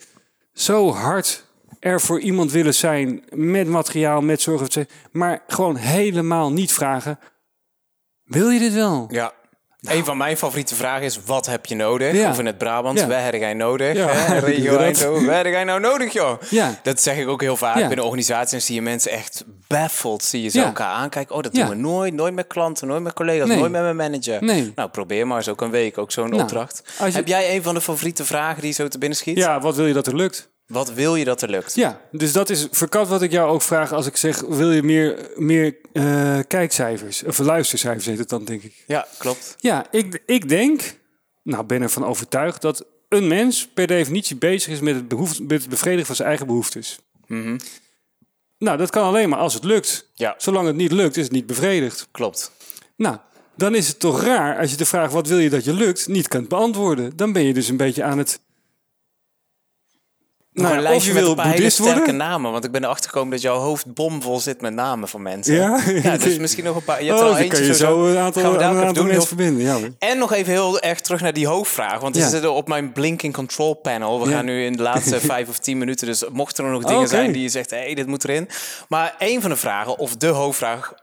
[0.54, 1.48] zo hard
[1.80, 4.76] er voor iemand willen zijn met materiaal, met zorg,
[5.12, 7.20] maar gewoon helemaal niet vragen.
[8.30, 9.06] Wil je dit wel?
[9.12, 9.32] Ja.
[9.82, 12.14] Een van mijn favoriete vragen is: wat heb je nodig?
[12.14, 12.30] Ja.
[12.30, 13.08] Of in het Brabant, Ja.
[13.08, 13.96] waar heb jij nodig?
[13.96, 14.40] Ja, Hè?
[14.48, 14.78] Regio.
[14.78, 16.42] Eindhoven, waar heb jij nou nodig, joh?
[16.50, 16.80] Ja.
[16.84, 17.88] Dat zeg ik ook heel vaak Ja.
[17.88, 18.66] binnen organisaties.
[18.66, 20.24] Zie je mensen echt baffled.
[20.24, 20.66] Zie je ze Ja.
[20.66, 21.36] elkaar aankijken.
[21.36, 21.66] Oh, dat Ja.
[21.66, 22.14] doen we nooit.
[22.14, 23.58] Nooit met klanten, nooit met collega's, Nee.
[23.58, 24.44] nooit met mijn manager.
[24.44, 24.72] Nee.
[24.76, 25.98] Nou, probeer maar eens ook een week.
[25.98, 26.82] Ook zo'n Nou, opdracht.
[26.98, 29.38] je- Heb jij een van de favoriete vragen die zo te binnen schiet?
[29.38, 30.50] Ja, wat wil je dat er lukt?
[30.70, 31.76] Wat wil je dat er lukt?
[31.76, 34.84] Ja, dus dat is verkat wat ik jou ook vraag als ik zeg: wil je
[34.84, 37.24] meer, meer eh, kijkcijfers?
[37.24, 38.84] Of luistercijfers heet het dan, denk ik.
[38.88, 39.56] Ja, klopt.
[39.58, 40.96] Ja, ik, ik denk,
[41.44, 45.62] nou ben ervan overtuigd dat een mens per definitie bezig is met het, behoefte, met
[45.62, 47.00] het bevredigen van zijn eigen behoeftes.
[48.58, 50.10] Nou, dat kan alleen maar als het lukt.
[50.14, 50.36] Ja.
[50.38, 52.08] Zolang het niet lukt, is het niet bevredigd.
[52.12, 52.52] Klopt.
[52.96, 53.18] Nou,
[53.56, 56.08] dan is het toch raar als je de vraag wat wil je dat je lukt
[56.08, 57.18] niet kunt beantwoorden.
[57.18, 58.40] Dan ben je dus een beetje aan het.
[60.54, 62.16] Nou, een ja, of lijstje je met wil een paar hele sterke worden.
[62.16, 62.52] namen.
[62.52, 65.54] Want ik ben erachter gekomen dat jouw hoofd bomvol zit met namen van mensen.
[65.54, 65.80] Ja?
[66.04, 67.04] ja dus misschien nog een paar.
[67.04, 69.10] Je hebt Oh, al eentje kan je zo een aantal, Gaan we daar aantal doen.
[69.12, 69.64] Heel- verbinden.
[69.64, 69.78] Ja.
[70.00, 72.00] En nog even heel erg terug naar die hoofdvraag.
[72.00, 72.22] Want Ja.
[72.22, 74.22] die zitten op mijn blinking control panel.
[74.24, 74.36] We Ja.
[74.36, 76.08] gaan nu in de laatste vijf of tien minuten.
[76.08, 78.50] Dus mochten er nog dingen zijn die je zegt, hé, hey, dit moet erin.
[78.88, 80.94] Maar een van de vragen, of de hoofdvraag,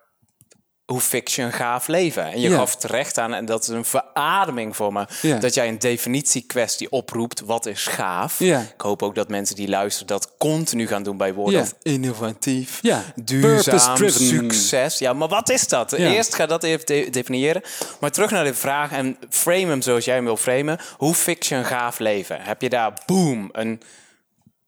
[0.86, 2.24] hoe fix je een gaaf leven?
[2.24, 2.56] En je Ja.
[2.56, 5.38] gaf terecht aan, en dat is een verademing voor me, Ja.
[5.38, 7.40] dat jij een definitiekwestie oproept.
[7.40, 8.38] Wat is gaaf?
[8.38, 8.60] Ja.
[8.60, 12.80] Ik hoop ook dat mensen die luisteren dat continu gaan doen bij woorden als innovatief,
[13.14, 14.98] duurzaam, succes.
[14.98, 15.92] Ja, maar wat is dat?
[15.92, 17.62] Eerst ga dat even de- definiëren.
[18.00, 20.78] Maar terug naar de vraag en frame hem zoals jij hem wil framen.
[20.96, 22.40] Hoe fix je een gaaf leven?
[22.42, 23.80] Heb je daar, boom, een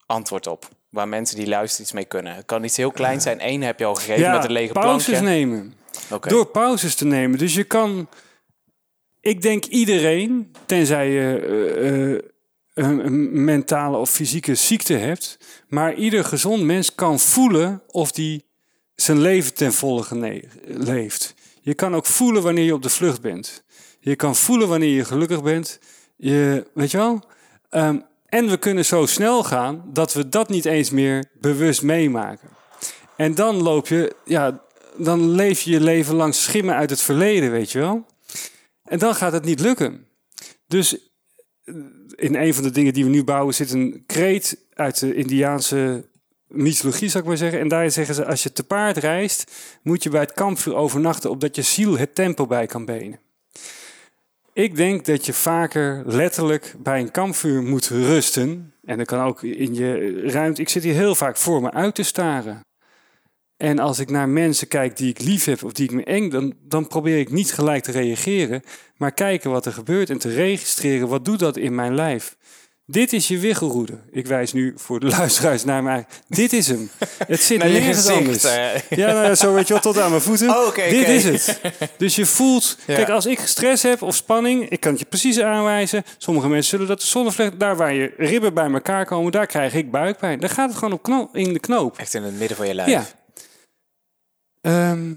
[0.06, 0.68] antwoord op?
[0.90, 2.34] Waar mensen die luisteren iets mee kunnen.
[2.34, 3.38] Het kan iets heel klein zijn.
[3.46, 5.74] Eén heb je al gegeven met een lege pauzes nemen.
[6.20, 7.38] Door pauzes te nemen.
[7.38, 8.08] Dus je kan,
[9.20, 12.20] ik denk iedereen, tenzij je eh, eh,
[12.74, 15.38] een, mentale of fysieke ziekte hebt,
[15.68, 18.44] maar ieder gezond mens kan voelen of die
[18.94, 21.34] zijn leven ten volle leeft.
[21.60, 23.64] Je kan ook voelen wanneer je op de vlucht bent.
[24.00, 25.78] Je kan voelen wanneer je gelukkig bent.
[26.16, 27.22] Je, weet je wel?
[27.70, 32.48] Ehm, en we kunnen zo snel gaan dat we dat niet eens meer bewust meemaken.
[33.16, 34.62] En dan loop je, ja,
[34.98, 38.06] dan leef je je leven langs schimmen uit het verleden, weet je wel.
[38.84, 40.06] En dan gaat het niet lukken.
[40.66, 40.98] Dus
[41.64, 41.74] eh,
[42.14, 46.04] in een van de dingen die we nu bouwen zit een kreet uit de Indiaanse
[46.46, 47.60] mythologie, zou ik maar zeggen.
[47.60, 51.30] En daar zeggen ze, als je te paard reist, moet je bij het kampvuur overnachten,
[51.30, 53.18] opdat je ziel het tempo bij kan benen.
[54.52, 58.74] Ik denk dat je vaker letterlijk bij een kampvuur moet rusten.
[58.84, 60.60] En dat kan ook in je ruimte.
[60.60, 62.60] Ik zit hier heel vaak voor me uit te staren.
[63.58, 66.30] En als ik naar mensen kijk die ik lief heb of die ik me eng,
[66.30, 68.62] dan, dan probeer ik niet gelijk te reageren,
[68.96, 72.36] maar kijken wat er gebeurt en te registreren wat doet dat in mijn lijf.
[72.86, 73.98] Dit is je wiggelroede.
[74.10, 76.06] Ik wijs nu voor de luisteraars naar mij.
[76.28, 76.90] Dit is hem.
[77.26, 78.42] Het zit je nergens gezicht, anders.
[78.88, 80.48] Ja, nou zo weet je wel, tot aan mijn voeten.
[80.56, 81.60] Oh, Dit is het.
[81.96, 82.78] Dus je voelt...
[82.86, 82.94] Ja.
[82.94, 86.04] Kijk, als ik stress heb of spanning, ik kan het je precies aanwijzen.
[86.18, 87.60] Sommige mensen zullen dat de zonnevlecht...
[87.60, 90.40] Daar waar je ribben bij elkaar komen, daar krijg ik buikpijn.
[90.40, 91.98] Dan gaat het gewoon op kno- in de knoop.
[91.98, 92.90] Echt in het midden van je lijf.
[92.90, 93.06] Ja.
[94.68, 95.12] Ehm,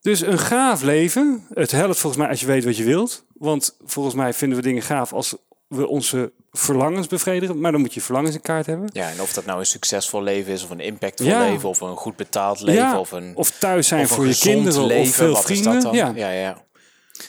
[0.00, 1.46] dus een gaaf leven.
[1.54, 3.24] Het helpt volgens mij als je weet wat je wilt.
[3.34, 5.36] Want volgens mij vinden we dingen gaaf als
[5.68, 7.60] we onze verlangens bevredigen.
[7.60, 8.90] Maar dan moet je verlangens in kaart hebben.
[8.92, 11.48] Ja, en of dat nou een succesvol leven is, of een impactvol Ja.
[11.50, 14.26] leven, of een goed betaald leven, Ja, of een, of thuis zijn of een voor
[14.26, 15.08] je kinderen leven.
[15.08, 15.76] of veel Wat vrienden.
[15.76, 16.14] is dat dan?
[16.16, 16.28] Ja.
[16.28, 16.66] ja, ja.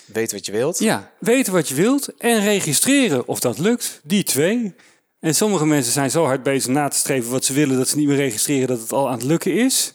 [0.05, 0.79] Weet wat je wilt.
[0.79, 4.01] Ja, weten wat je wilt en registreren of dat lukt.
[4.03, 4.75] Die twee.
[5.19, 7.97] En sommige mensen zijn zo hard bezig na te streven wat ze willen dat ze
[7.97, 9.93] niet meer registreren dat het al aan het lukken is.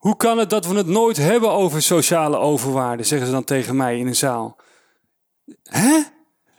[0.00, 3.76] Hoe kan het dat we het nooit hebben over sociale overwaarde, zeggen ze dan tegen
[3.76, 4.56] mij in een zaal.
[5.62, 6.02] Hè?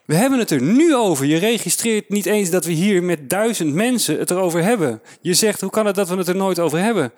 [0.05, 1.25] We hebben het er nu over.
[1.25, 5.01] Je registreert niet eens dat we hier met duizend mensen het erover hebben.
[5.21, 7.11] Je zegt, hoe kan het dat we het er nooit over hebben?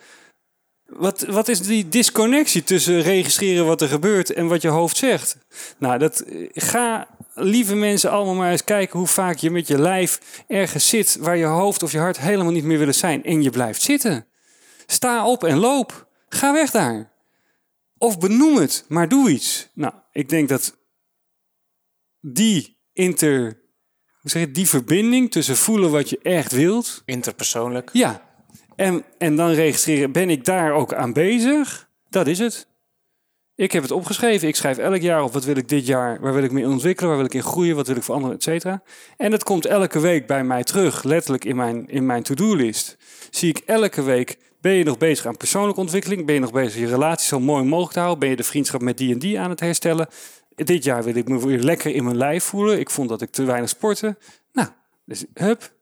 [0.85, 5.37] Wat, wat is die disconnectie tussen registreren wat er gebeurt en wat je hoofd zegt?
[5.77, 9.79] Nou, dat, eh, ga lieve mensen allemaal maar eens kijken hoe vaak je met je
[9.79, 13.43] lijf ergens zit waar je hoofd of je hart helemaal niet meer willen zijn en
[13.43, 14.25] je blijft zitten.
[14.85, 16.11] Sta op en loop.
[16.33, 17.11] Ga weg daar.
[17.97, 19.69] Of benoem het, maar doe iets.
[19.73, 20.77] Nou, ik denk dat
[22.19, 23.61] die inter,
[24.21, 27.89] hoe zeg je, die verbinding tussen voelen wat je echt wilt Interpersoonlijk.
[27.93, 28.21] ja,
[28.75, 31.89] en, en dan registreren, ben ik daar ook aan bezig?
[32.09, 32.67] Dat is het.
[33.55, 34.47] Ik heb het opgeschreven.
[34.47, 37.09] Ik schrijf elk jaar op wat wil ik dit jaar, waar wil ik mee ontwikkelen,
[37.09, 38.83] waar wil ik in groeien, wat wil ik veranderen, et cetera.
[39.17, 42.97] En het komt elke week bij mij terug, letterlijk in mijn, in mijn to-do-list.
[43.29, 46.25] Zie ik elke week, ben je nog bezig aan persoonlijke ontwikkeling?
[46.25, 48.19] Ben je nog bezig je relatie zo mooi mogelijk te houden?
[48.19, 50.07] Ben je de vriendschap met die en die aan het herstellen?
[50.55, 52.79] Dit jaar wil ik me weer lekker in mijn lijf voelen.
[52.79, 54.17] Ik vond dat ik te weinig sportte.
[54.51, 54.67] Nou,
[55.05, 55.73] dus hup,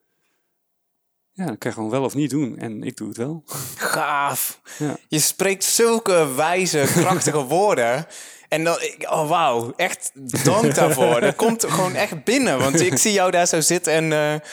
[1.31, 2.57] ja, dat kan je gewoon wel of niet doen.
[2.57, 3.43] En ik doe het wel.
[3.75, 4.61] Gaaf.
[4.77, 4.97] Ja.
[5.07, 8.05] Je spreekt zulke wijze, krachtige woorden.
[8.47, 10.11] En dan, oh wauw, echt
[10.43, 11.19] dank daarvoor.
[11.19, 12.59] Dat komt gewoon echt binnen.
[12.59, 14.11] Want ik zie jou daar zo zitten en...
[14.11, 14.47] eh,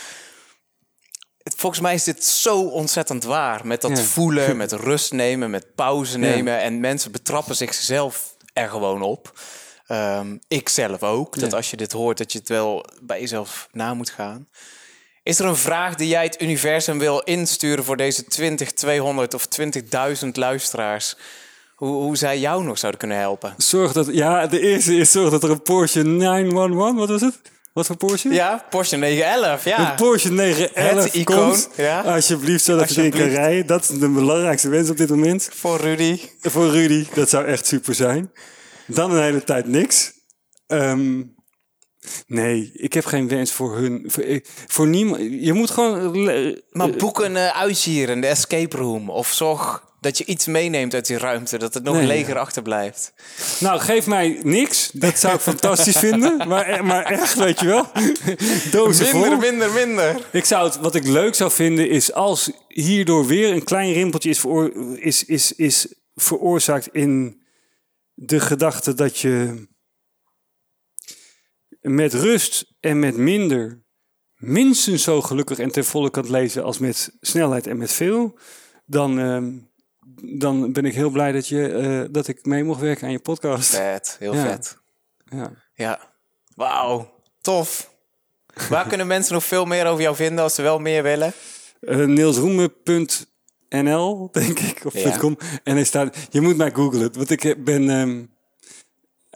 [1.57, 3.67] volgens mij is dit zo ontzettend waar.
[3.67, 4.05] Met dat Ja.
[4.05, 6.27] voelen, met rust nemen, met pauze Ja.
[6.27, 6.61] nemen.
[6.61, 9.33] En mensen betrappen zichzelf er gewoon op.
[9.87, 11.39] Ehm, ik zelf ook.
[11.41, 11.57] Dat Ja.
[11.57, 14.49] als je dit hoort, dat je het wel bij jezelf na moet gaan.
[15.23, 19.47] Is er een vraag die jij het universum wil insturen voor deze 20, 200 of
[19.47, 21.17] 20.000 luisteraars?
[21.75, 23.55] Hoe, hoe zij jou nog zouden kunnen helpen?
[23.57, 27.41] Zorg dat, ja, de eerste is zorg dat er een Porsche 911, wat was het?
[27.73, 28.29] Wat voor Porsche?
[28.29, 29.91] Ja, Porsche 911, ja.
[29.91, 31.69] Een Porsche 911 Het icoon, komt.
[31.77, 32.01] ja.
[32.01, 33.47] Alsjeblieft, zodat je erin kan Alsjeblieft.
[33.47, 33.67] rijden.
[33.67, 35.49] Dat is de belangrijkste wens op dit moment.
[35.53, 36.21] Voor Rudy.
[36.41, 38.33] Voor Rudy, dat zou echt super zijn.
[38.87, 40.13] Dan een hele tijd niks.
[40.67, 41.23] Ehm,
[42.27, 44.05] nee, ik heb geen wens voor hun.
[44.07, 44.25] Voor,
[44.67, 45.21] voor niemand.
[45.41, 46.29] Je moet gewoon.
[46.29, 49.11] eh, Maar boek een uh, in de escape room.
[49.11, 51.59] Of zorg dat je iets meeneemt uit die ruimte.
[51.59, 53.13] Dat het nog Nee, leger achterblijft.
[53.61, 54.91] Nou, geef mij niks.
[54.93, 56.49] Dat zou ik fantastisch vinden.
[56.49, 57.87] Maar, maar echt, weet je wel.
[58.71, 59.21] Dozen vol.
[59.21, 60.27] Minder, minder, minder.
[60.33, 64.31] Ik zou het, wat ik leuk zou vinden is als hierdoor weer een klein rimpeltje
[64.31, 67.43] is, veroor, is, is, is veroorzaakt in
[68.15, 69.67] de gedachte dat je
[71.81, 73.85] met rust en met minder
[74.35, 78.39] minstens zo gelukkig en ten volle kan lezen als met snelheid en met veel,
[78.87, 79.68] dan, ehm,
[80.23, 83.19] dan ben ik heel blij dat, je, eh, dat ik mee mocht werken aan je
[83.19, 83.75] podcast.
[83.77, 84.43] Vet, heel Ja.
[84.47, 84.79] vet.
[85.25, 85.51] Ja.
[85.75, 86.01] Ja.
[86.55, 87.11] Wauw,
[87.41, 87.91] tof.
[88.69, 91.33] Waar kunnen mensen nog veel meer over jou vinden als ze wel meer willen?
[91.81, 95.19] Eh, Nielsroemen.nl, denk ik, of Ja.
[95.19, 95.39] .com.
[95.65, 98.25] En hij staat, je moet mij googlen, want ik heb- ben ehm,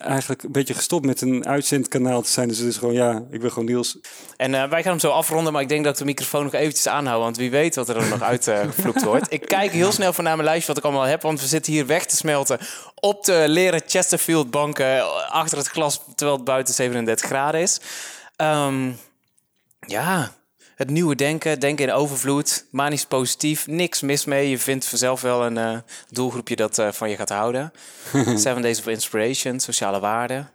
[0.03, 2.48] eigenlijk een beetje gestopt met een uitzendkanaal te zijn.
[2.48, 3.98] Dus het is gewoon, ja, ik ben gewoon Niels.
[4.36, 6.53] En eh, wij gaan hem zo afronden, maar ik denk dat ik de microfoon nog
[6.53, 7.20] eventjes aanhoud.
[7.20, 9.32] Want wie weet wat er dan nog uitgevloekt wordt.
[9.32, 11.22] Ik kijk heel snel van naar mijn lijstje wat ik allemaal heb.
[11.22, 12.59] Want we zitten hier weg te smelten
[12.94, 16.00] op de leren Chesterfield banken eh, achter het glas.
[16.14, 17.80] Terwijl het buiten 37 graden is.
[18.36, 18.90] Ehm,
[19.86, 20.32] ja,
[20.82, 24.50] het nieuwe denken, denken in overvloed, manisch positief, niks mis mee.
[24.50, 25.78] Je vindt vanzelf wel een eh,
[26.10, 27.72] doelgroepje dat eh, van je gaat houden.
[28.36, 30.50] Seven Days of Inspiration, sociale waarden,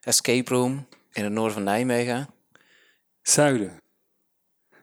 [0.00, 2.28] escape room in het noorden van Nijmegen.
[3.22, 3.80] Zuiden.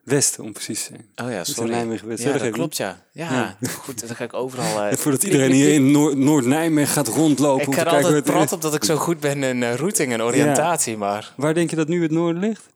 [0.03, 1.27] Westen, om precies te zijn.
[1.27, 1.69] Oh ja, sorry.
[1.69, 2.23] Nijmegen West.
[2.23, 3.05] Ja, dat klopt, ja.
[3.11, 4.81] Ja, goed, dan ga ik overal...
[4.83, 7.67] En voordat iedereen hier in Noord- Noord-Nijmegen gaat rondlopen.
[7.67, 10.21] ik ga altijd hoe het prat op dat ik zo goed ben in routing en
[10.21, 11.33] oriëntatie, maar...
[11.35, 12.73] Waar denk je dat nu het noorden ligt?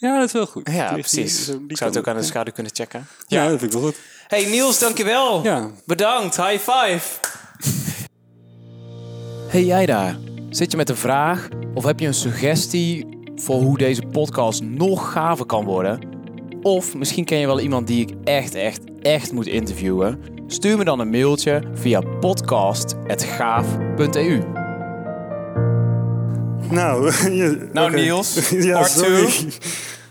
[0.00, 0.70] Ja, dat is wel goed.
[0.72, 1.46] Ja, precies.
[1.46, 3.06] die Ik zou het ook aan de schaduw kunnen checken.
[3.26, 3.96] Ja, dat vind ik wel goed.
[4.26, 5.42] Hey Niels, dankjewel.
[5.42, 5.70] Ja.
[5.86, 7.18] Bedankt, high five.
[9.48, 10.16] Hey jij daar,
[10.50, 15.12] zit je met een vraag of heb je een suggestie voor hoe deze podcast nog
[15.12, 16.00] gaver kan worden?
[16.62, 20.20] Of misschien ken je wel iemand die ik echt, echt, echt moet interviewen?
[20.46, 24.57] Stuur me dan een mailtje via podcast.gaaf.eu.
[26.70, 27.94] Nou, je- Nou.
[27.94, 29.26] Niels, ja, part sorry.
[29.26, 29.48] two.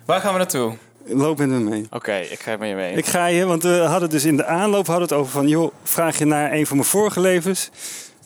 [0.05, 0.73] Waar gaan we naartoe?
[1.05, 1.87] Loop met me mee.
[1.89, 2.93] Oké, ik ga met je mee.
[2.93, 5.47] Ik ga je, want we hadden dus in de aanloop hadden het over van...
[5.47, 7.69] joh, vraag je naar een van mijn vorige levens.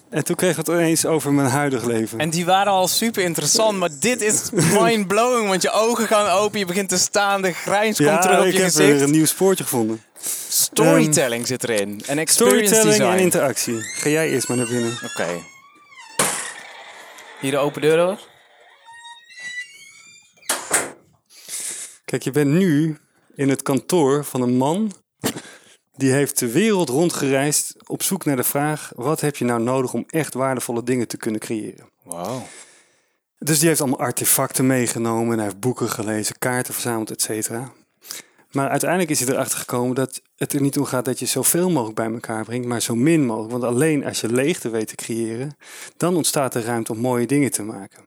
[0.09, 2.19] En toen kregen we het ineens over mijn huidig leven.
[2.19, 5.47] En die waren al super interessant, maar dit is mind-blowing.
[5.47, 8.51] Want je ogen gaan open, je begint te staan, de grijns komt terug op ik
[8.53, 8.91] je heb gezicht.
[8.91, 10.01] weer een nieuw spoortje gevonden.
[10.49, 12.01] Storytelling zit erin.
[12.07, 13.17] En experience Storytelling design.
[13.17, 13.75] en interactie.
[13.81, 14.91] Ga jij eerst maar naar binnen.
[15.05, 15.27] Oké.
[17.41, 18.19] Hier de open deur door.
[22.05, 22.97] Kijk, je bent nu
[23.35, 24.91] in het kantoor van een man...
[25.91, 28.91] die heeft de wereld rondgereisd op zoek naar de vraag...
[28.95, 31.89] wat heb je nou nodig om echt waardevolle dingen te kunnen creëren?
[32.03, 32.41] Wow.
[33.37, 35.31] Dus die heeft allemaal artefacten meegenomen.
[35.31, 37.71] En hij heeft boeken gelezen, kaarten verzameld, et cetera.
[38.51, 41.69] Maar uiteindelijk is hij erachter gekomen dat het er niet om gaat dat je zoveel
[41.69, 43.51] mogelijk bij elkaar brengt, maar zo min mogelijk.
[43.51, 45.57] Want alleen als je leegte weet te creëren,
[45.97, 48.05] dan ontstaat er ruimte om mooie dingen te maken.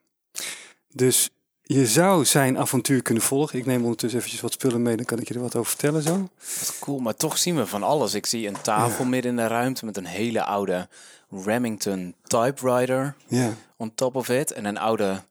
[0.93, 1.31] Dus
[1.63, 3.59] je zou zijn avontuur kunnen volgen.
[3.59, 6.03] Ik neem ondertussen eventjes wat spullen mee, dan kan ik je er wat over vertellen
[6.03, 6.29] zo.
[6.59, 8.15] Wat cool, maar toch zien we van alles.
[8.15, 10.89] Ik zie een tafel midden in de ruimte met een hele oude
[11.31, 14.53] Remington typewriter Ja, on top of it.
[14.53, 15.23] En een oude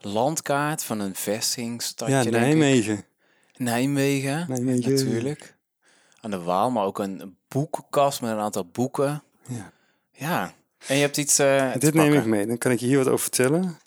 [0.00, 2.14] landkaart van een vestingstadje.
[2.14, 2.30] ja.
[2.30, 3.04] Nijmegen.
[3.62, 4.90] Nijmegen, Nijmegen.
[4.94, 5.56] natuurlijk.
[6.20, 9.22] Aan de Waal, maar ook een boekenkast met een aantal boeken.
[9.46, 9.72] Ja.
[10.12, 10.52] Ja.
[10.86, 13.06] En je hebt iets eh Dit neem ik mee, dan kan ik je hier wat
[13.06, 13.78] over vertellen.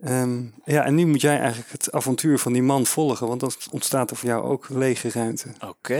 [0.00, 3.52] Ehm, ja, en nu moet jij eigenlijk het avontuur van die man volgen, want dan
[3.70, 5.48] ontstaat er voor jou ook lege ruimte.
[5.68, 5.94] Oké.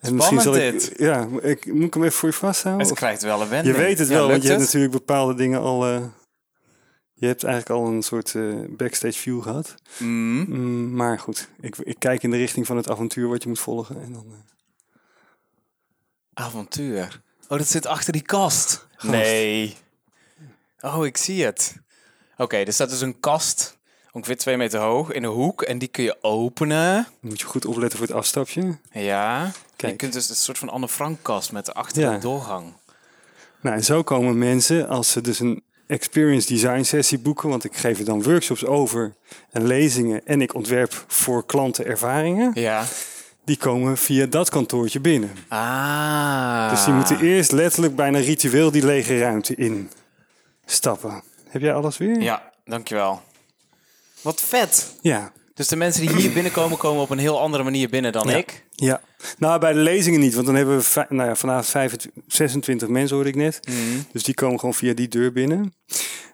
[0.00, 0.92] En Spannend zal dit.
[0.96, 2.82] ja, ik, moet ik hem even voor je vasthouden?
[2.84, 3.76] Het Of- krijgt wel een je wending.
[3.76, 5.86] weet het Ja, wel, want je hebt natuurlijk bepaalde dingen al.
[5.86, 6.00] eh,
[7.18, 9.74] je hebt eigenlijk al een soort eh, backstage view gehad.
[9.98, 10.44] Mm.
[10.48, 13.58] Mm, maar goed, ik, ik kijk in de richting van het avontuur wat je moet
[13.60, 14.02] volgen.
[14.02, 14.36] En dan, eh,
[16.34, 17.20] Avontuur.
[17.48, 18.86] Oh, dat zit achter die kast.
[19.02, 19.76] Nee.
[20.80, 21.76] Oh, ik zie het.
[22.36, 23.78] Oké, er staat dus een kast,
[24.12, 25.62] ongeveer twee meter hoog, in de hoek.
[25.62, 27.06] En die kun je openen.
[27.20, 28.78] moet je goed opletten voor het afstapje.
[28.92, 29.44] Ja.
[29.44, 29.96] Je Kijk.
[29.96, 32.18] kunt dus een soort van Anne Frank kast met achter Ja.
[32.18, 32.72] doorgang.
[33.60, 37.76] Nou, en zo komen mensen, als ze dus een experience design sessie boeken, want ik
[37.76, 39.14] geef er dan workshops over
[39.50, 42.84] en lezingen en ik ontwerp voor klanten ervaringen, Ja.
[43.44, 45.30] die komen via dat kantoortje binnen.
[45.48, 46.70] Ah.
[46.70, 49.90] Dus die moeten eerst letterlijk bijna ritueel die lege ruimte in
[50.66, 51.22] stappen.
[51.48, 52.20] Heb jij alles weer?
[52.20, 53.22] Ja, dankjewel.
[54.22, 54.94] Wat vet.
[55.00, 55.32] Ja.
[55.58, 58.36] Dus de mensen die hier binnenkomen, komen op een heel andere manier binnen dan Ja.
[58.36, 58.64] ik.
[58.70, 59.00] Ja.
[59.38, 63.14] Nou, bij de lezingen niet, want dan hebben we nou ja, vanavond 25, 26 mensen,
[63.14, 63.60] hoorde ik net.
[63.68, 63.76] Mhm.
[64.12, 65.74] Dus die komen gewoon via die deur binnen.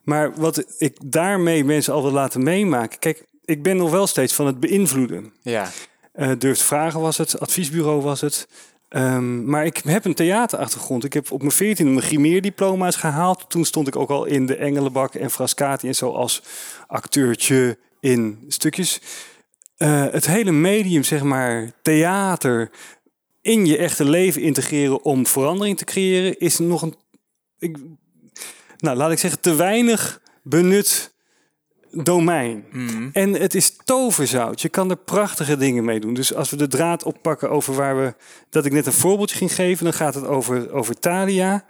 [0.02, 2.98] Maar wat ik daarmee mensen al wil laten meemaken.
[2.98, 5.32] Kijk, ik ben nog wel steeds van het beïnvloeden.
[5.42, 5.70] Ja.
[6.12, 8.48] Eh Durft Vragen was het, adviesbureau was het.
[8.88, 11.04] Ehm, maar ik heb een theaterachtergrond.
[11.04, 13.44] Ik heb op mijn 14e mijn grimeerdiploma's gehaald.
[13.48, 16.42] Toen stond ik ook al in de Engelenbak en Frascati en zo als
[16.86, 19.00] acteurtje in stukjes.
[19.76, 22.70] Eh, het hele medium, zeg maar, theater
[23.40, 26.94] in je echte leven integreren om verandering te creëren, is nog een,
[27.58, 27.76] ik,
[28.78, 31.14] nou laat ik zeggen, te weinig benut
[31.90, 32.64] domein.
[32.70, 33.08] Mhm.
[33.12, 34.60] En het is toverzout.
[34.60, 36.14] Je kan er prachtige dingen mee doen.
[36.14, 38.14] Dus als we de draad oppakken over waar we...
[38.50, 41.64] Dat ik net een voorbeeldje ging geven, dan gaat het over, over Thalia.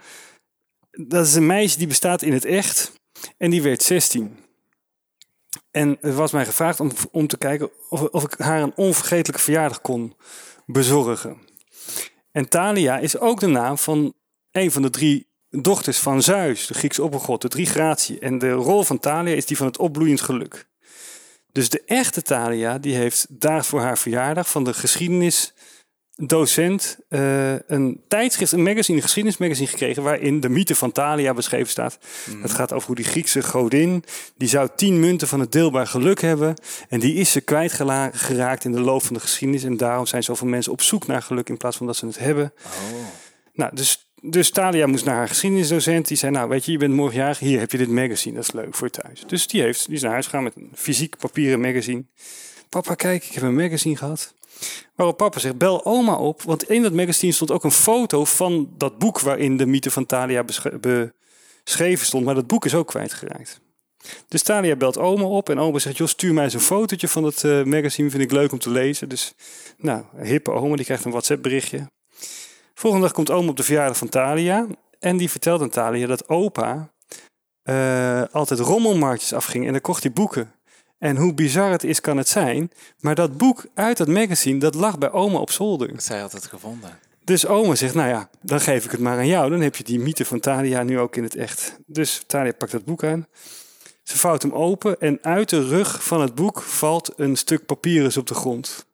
[0.90, 2.92] Dat is een meisje die bestaat in het echt.
[3.36, 4.43] En die werd 16.
[5.74, 9.42] En er was mij gevraagd om, om te kijken of, of ik haar een onvergetelijke
[9.42, 10.16] verjaardag kon
[10.66, 11.38] bezorgen.
[12.32, 14.14] En Thalia is ook de naam van
[14.50, 18.18] een van de drie dochters van Zeus, de Griekse oppergod, de drie gratie.
[18.18, 20.68] En de rol van Thalia is die van het opbloeiend geluk.
[21.52, 24.72] Dus de echte Thalia, die heeft daar voor haar verjaardag van de
[26.16, 31.68] geschiedenisdocent eh, een tijdschrift, een magazine, een geschiedenismagazine gekregen waarin de mythe van Thalia beschreven
[31.68, 31.98] staat.
[32.42, 34.04] Het gaat over hoe die Griekse godin,
[34.36, 36.54] die zou tien munten van het deelbaar geluk hebben
[36.88, 40.46] en die is ze kwijtgeraakt in de loop van de geschiedenis en daarom zijn zoveel
[40.46, 42.52] mensen op zoek naar geluk in plaats van dat ze het hebben.
[43.54, 46.08] Nou, dus, dus Thalia moest naar haar geschiedenisdocent.
[46.08, 47.38] Die zei, nou weet je, je bent morgen jarig.
[47.38, 49.22] Hier heb je dit magazine, dat is leuk voor thuis.
[49.26, 52.04] Dus die, heeft, die is naar huis gegaan met een fysiek papieren magazine.
[52.68, 54.34] Papa, kijk, ik heb een magazine gehad.
[54.94, 56.42] Waarop papa zegt, bel oma op.
[56.42, 59.20] Want in dat magazine stond ook een foto van dat boek...
[59.20, 62.24] waarin de mythe van Thalia beschreven stond.
[62.24, 63.60] Maar dat boek is ook kwijtgeraakt.
[64.28, 67.24] Dus Thalia belt oma op en oma zegt, joh, stuur mij eens een fotootje van
[67.24, 69.08] het eh, magazine, vind ik leuk om te lezen.
[69.08, 69.34] Dus,
[69.76, 71.86] nou, hippe oma, die krijgt een WhatsApp berichtje.
[72.74, 74.66] Volgende dag komt oma op de verjaardag van Thalia
[74.98, 76.92] en die vertelt aan Thalia dat opa
[77.62, 80.53] eh, altijd rommelmarktjes afging en dan kocht hij boeken.
[81.04, 82.70] En hoe bizar het is, kan het zijn.
[83.00, 85.90] Maar dat boek uit dat magazine, dat lag bij oma op zolder.
[85.96, 86.98] Zij had het gevonden.
[87.24, 89.50] Dus oma zegt, nou ja, dan geef ik het maar aan jou.
[89.50, 91.76] Dan heb je die mythe van Thalia nu ook in het echt.
[91.86, 93.26] Dus Thalia pakt dat boek aan.
[94.02, 98.16] Ze vouwt hem open en uit de rug van het boek valt een stuk papyrus
[98.16, 98.86] op de grond.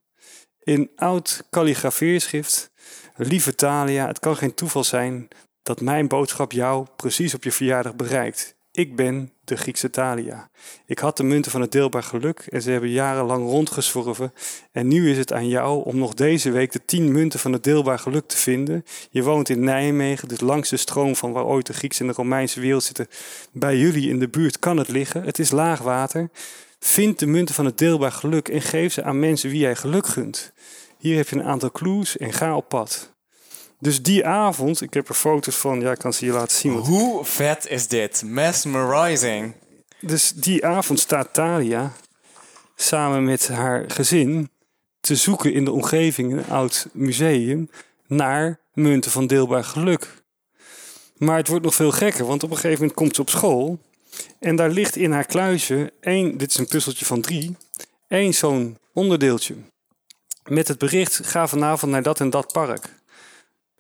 [0.62, 2.70] In oud kalligrafeerschrift.
[3.16, 5.28] Lieve Thalia, het kan geen toeval zijn
[5.62, 8.58] dat mijn boodschap jou precies op je verjaardag bereikt.
[8.72, 10.50] Ik ben de Griekse Thalia.
[10.86, 14.32] Ik had de munten van het deelbaar geluk en ze hebben jarenlang rondgezworven.
[14.72, 17.64] En nu is het aan jou om nog deze week de tien munten van het
[17.64, 18.84] deelbaar geluk te vinden.
[19.10, 22.12] Je woont in Nijmegen, dus langs de stroom van waar ooit de Griekse en de
[22.12, 23.08] Romeinse wereld zitten.
[23.52, 25.22] Bij jullie in de buurt kan het liggen.
[25.22, 26.30] Het is laag water.
[26.78, 30.06] Vind de munten van het deelbaar geluk en geef ze aan mensen wie jij geluk
[30.06, 30.52] gunt.
[30.98, 33.18] Hier heb je een aantal clues en ga op pad.
[33.80, 36.72] Dus die avond, ik heb er foto's van, ja, ik kan ze je laten zien.
[36.72, 38.22] Hoe vet is dit?
[38.24, 39.54] Mesmerizing.
[40.00, 41.92] Dus die avond staat Thalia
[42.76, 44.50] samen met haar gezin
[45.00, 47.70] te zoeken in de omgeving, een oud museum,
[48.06, 50.22] naar munten van deelbaar geluk.
[51.16, 53.78] Maar het wordt nog veel gekker, want op een gegeven moment komt ze op school
[54.38, 57.56] en daar ligt in haar kluisje één, dit is een puzzeltje van drie,
[58.08, 59.54] één zo'n onderdeeltje.
[60.48, 62.99] Met het bericht, ga vanavond naar dat en dat park.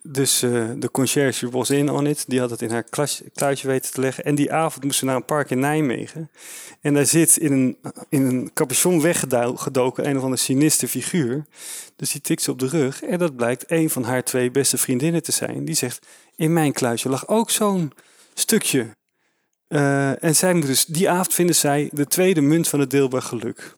[0.02, 2.24] Dus eh, de conciërge was in on it.
[2.28, 2.84] Die had het in haar
[3.34, 4.24] kluisje weten te leggen.
[4.24, 6.30] En die avond moest ze naar een park in Nijmegen.
[6.80, 7.76] En daar zit in een,
[8.08, 11.44] in een capuchon weggedoken een of andere sinistre figuur.
[11.96, 13.02] Dus die tikt ze op de rug.
[13.02, 15.64] En dat blijkt een van haar twee beste vriendinnen te zijn.
[15.64, 17.92] Die zegt, in mijn kluisje lag ook zo'n
[18.34, 18.88] stukje.
[19.68, 23.22] Eh, en zij moet dus, die avond vinden zij de tweede munt van het deelbaar
[23.22, 23.76] geluk.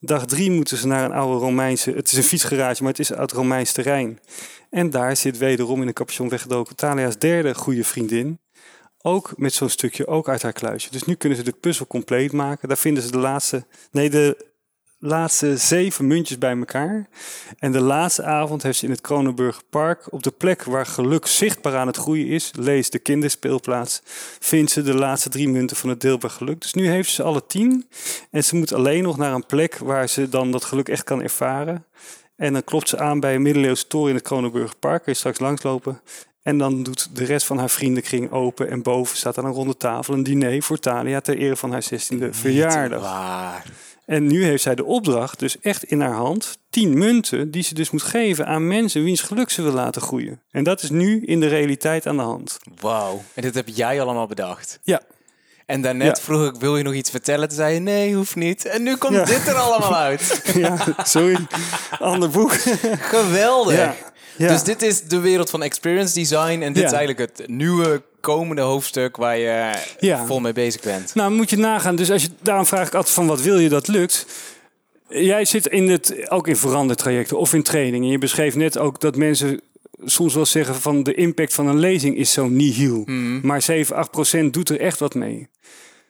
[0.00, 1.90] Dag drie moeten ze naar een oude Romeinse...
[1.90, 4.18] Het is een fietsgarage, maar het is uit Romeins terrein.
[4.70, 8.40] En daar zit wederom in een capuchon weggedoken Thalia's derde goede vriendin.
[9.02, 10.90] Ook met zo'n stukje, ook uit haar kluisje.
[10.90, 12.68] Dus nu kunnen ze de puzzel compleet maken.
[12.68, 14.49] Daar vinden ze de laatste, nee, de
[15.00, 17.08] laatste zeven muntjes bij elkaar.
[17.58, 21.26] En de laatste avond heeft ze in het Kronenburger Park, op de plek waar geluk
[21.26, 24.02] zichtbaar aan het groeien is, lees de kinderspeelplaats,
[24.38, 26.60] vindt ze de laatste drie munten van het deelbaar geluk.
[26.60, 27.88] Dus nu heeft ze alle tien.
[28.30, 31.22] En ze moet alleen nog naar een plek waar ze dan dat geluk echt kan
[31.22, 31.84] ervaren.
[32.36, 35.02] En dan klopt ze aan bij een middeleeuwse toren in het Kronenburger Park.
[35.02, 36.00] Kun je straks langslopen.
[36.42, 38.70] En dan doet de rest van haar vriendenkring open.
[38.70, 41.84] En boven staat aan een ronde tafel een diner voor Thalia ter ere van haar
[41.84, 43.00] 16e verjaardag.
[43.00, 43.64] Waar.
[44.10, 47.74] En nu heeft zij de opdracht, dus echt in haar hand, tien munten die ze
[47.74, 50.40] dus moet geven aan mensen wiens geluk ze wil laten groeien.
[50.50, 52.58] En dat is nu in de realiteit aan de hand.
[52.80, 53.22] Wauw.
[53.34, 54.78] En dit heb jij allemaal bedacht.
[54.82, 55.00] Ja,
[55.66, 56.22] En daarnet Ja.
[56.22, 57.48] vroeg ik, wil je nog iets vertellen?
[57.48, 58.64] Toen zei je, nee, hoeft niet.
[58.64, 59.24] En nu komt Ja.
[59.24, 60.42] dit er allemaal uit.
[60.54, 61.36] ja sorry.
[61.98, 62.52] Ander boek.
[63.00, 63.94] Geweldig.
[64.36, 64.48] Ja.
[64.48, 66.60] Dus dit is de wereld van experience design.
[66.62, 70.26] En dit is eigenlijk het nieuwe komende hoofdstuk waar je Ja.
[70.26, 71.14] vol mee bezig bent.
[71.14, 71.96] Nou, moet je nagaan.
[71.96, 74.26] Dus als je, daarom vraag ik altijd van wat wil je dat lukt.
[75.08, 78.04] Jij zit in het, ook in verandertrajecten of in training.
[78.04, 79.60] En je beschreef net ook dat mensen
[80.04, 83.02] soms wel zeggen van de impact van een lezing is zo nihil.
[83.42, 85.48] Maar 7, 8 procent doet er echt wat mee.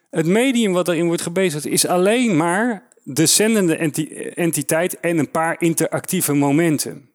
[0.09, 5.31] Het medium wat erin wordt gebezigd is alleen maar de zendende enti- entiteit en een
[5.31, 7.09] paar interactieve momenten.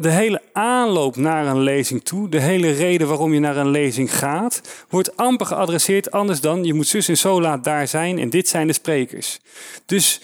[0.00, 4.18] De hele aanloop naar een lezing toe, de hele reden waarom je naar een lezing
[4.18, 8.30] gaat, wordt amper geadresseerd anders dan je moet zus en zo laat daar zijn en
[8.30, 9.38] dit zijn de sprekers.
[9.86, 10.20] Dus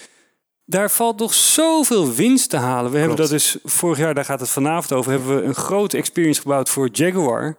[0.64, 2.90] daar valt nog zoveel winst te halen.
[2.90, 5.96] We hebben dat dus vorig jaar, daar gaat het vanavond over, hebben we een grote
[5.96, 7.56] experience gebouwd voor Jaguar.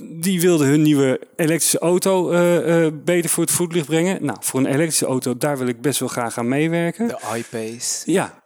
[0.00, 4.24] Die wilde hun nieuwe elektrische auto eh, eh, beter voor het voetlicht brengen.
[4.24, 7.08] Nou, voor een elektrische auto, daar wil ik best wel graag aan meewerken.
[7.08, 8.12] De iPace.
[8.12, 8.44] Ja.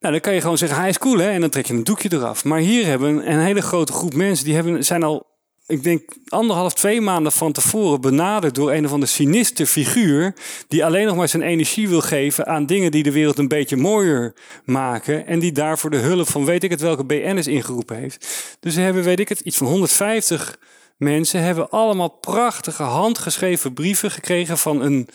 [0.00, 1.30] Nou, dan kan je gewoon zeggen, hij is cool, hè?
[1.30, 2.44] En dan trek je een doekje eraf.
[2.44, 4.44] Maar hier hebben een hele grote groep mensen...
[4.44, 5.26] die hebben, zijn al,
[5.66, 8.00] ik denk, anderhalf, twee maanden van tevoren...
[8.00, 10.34] benaderd door een of andere sinister figuur...
[10.68, 12.46] die alleen nog maar zijn energie wil geven...
[12.46, 14.34] aan dingen die de wereld een beetje mooier
[14.64, 15.26] maken...
[15.26, 18.56] en die daarvoor de hulp van weet ik het welke BN'ers ingeroepen heeft.
[18.60, 20.58] Dus ze hebben, weet ik het, iets van 150
[20.96, 21.42] mensen...
[21.42, 24.58] hebben allemaal prachtige handgeschreven brieven gekregen...
[24.58, 25.08] van een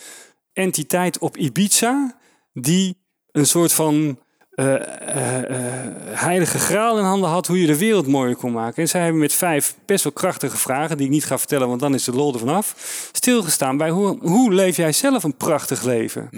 [0.52, 2.18] entiteit op Ibiza...
[2.52, 2.96] die
[3.32, 4.18] een soort van
[4.54, 8.82] eh, eh, eh, heilige graal in handen had hoe je de wereld mooier kon maken.
[8.82, 11.80] En zij hebben met vijf best wel krachtige vragen, die ik niet ga vertellen, want
[11.80, 12.74] dan is de lol er vanaf,
[13.12, 16.28] stilgestaan bij hoe, hoe leef jij zelf een prachtig leven?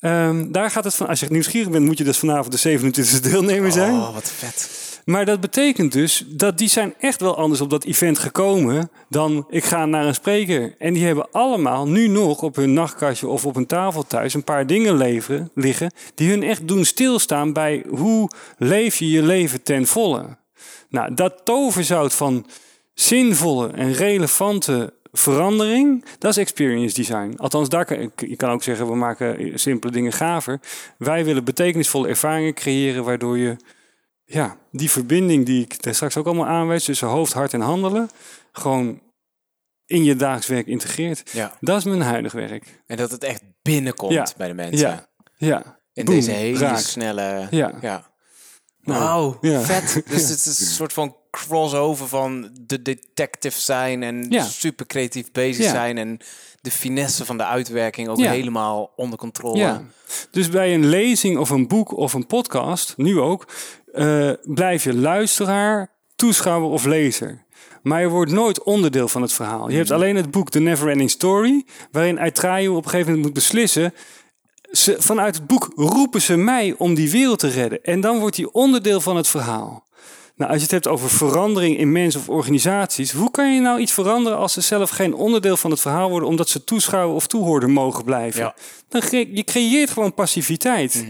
[0.00, 1.06] Ehm, daar gaat het van.
[1.06, 3.94] Als je nieuwsgierig bent, moet je dus vanavond de 27e deelnemer zijn.
[3.94, 4.70] Oh, wat vet.
[5.04, 9.46] Maar dat betekent dus dat die zijn echt wel anders op dat event gekomen dan
[9.48, 10.74] ik ga naar een spreker.
[10.78, 14.44] En die hebben allemaal nu nog op hun nachtkastje of op een tafel thuis een
[14.44, 19.62] paar dingen leveren, liggen die hun echt doen stilstaan bij hoe leef je je leven
[19.62, 20.36] ten volle.
[20.88, 22.46] Nou, dat toverzout van
[22.94, 27.34] zinvolle en relevante verandering, dat is experience design.
[27.36, 30.60] Althans, daar kan, je kan ook zeggen, we maken simpele dingen gaver.
[30.98, 33.56] Wij willen betekenisvolle ervaringen creëren, waardoor je
[34.24, 38.10] ja, die verbinding die ik daar straks ook allemaal aanwijs tussen hoofd, hart en handelen,
[38.52, 39.00] gewoon
[39.86, 41.30] in je dagelijks werk integreert.
[41.32, 41.56] Ja.
[41.60, 42.82] Dat is mijn huidig werk.
[42.86, 44.26] En dat het echt binnenkomt Ja.
[44.36, 44.88] bij de mensen.
[44.88, 45.06] Ja,
[45.36, 45.80] ja.
[45.92, 46.78] In Boom, deze hele raak.
[46.78, 47.46] snelle...
[47.50, 47.72] Ja.
[47.80, 48.10] ja.
[48.80, 49.60] Nou, Wauw, ja.
[49.60, 50.02] vet.
[50.10, 54.44] Dus het is een soort van crossover van de detective zijn en Ja.
[54.44, 55.70] super creatief bezig Ja.
[55.70, 56.18] zijn en
[56.60, 59.58] de finesse van de uitwerking ook helemaal onder controle.
[59.58, 59.82] Ja.
[60.30, 63.48] Dus bij een lezing of een boek of een podcast, nu ook,
[63.92, 67.44] eh, blijf je luisteraar, toeschouwer of lezer.
[67.82, 69.70] Maar je wordt nooit onderdeel van het verhaal.
[69.70, 73.34] Je hebt alleen het boek The Neverending Story, waarin Aitraio op een gegeven moment moet
[73.34, 73.94] beslissen.
[74.70, 77.82] Ze, vanuit het boek roepen ze mij om die wereld te redden.
[77.82, 79.90] En dan wordt hij onderdeel van het verhaal.
[80.36, 83.80] Nou, als je het hebt over verandering in mensen of organisaties, hoe kan je nou
[83.80, 87.26] iets veranderen als ze zelf geen onderdeel van het verhaal worden, omdat ze toeschouwer of
[87.26, 88.40] toehoorder mogen blijven?
[88.40, 88.54] Ja.
[88.88, 91.06] Dan je creëert gewoon passiviteit.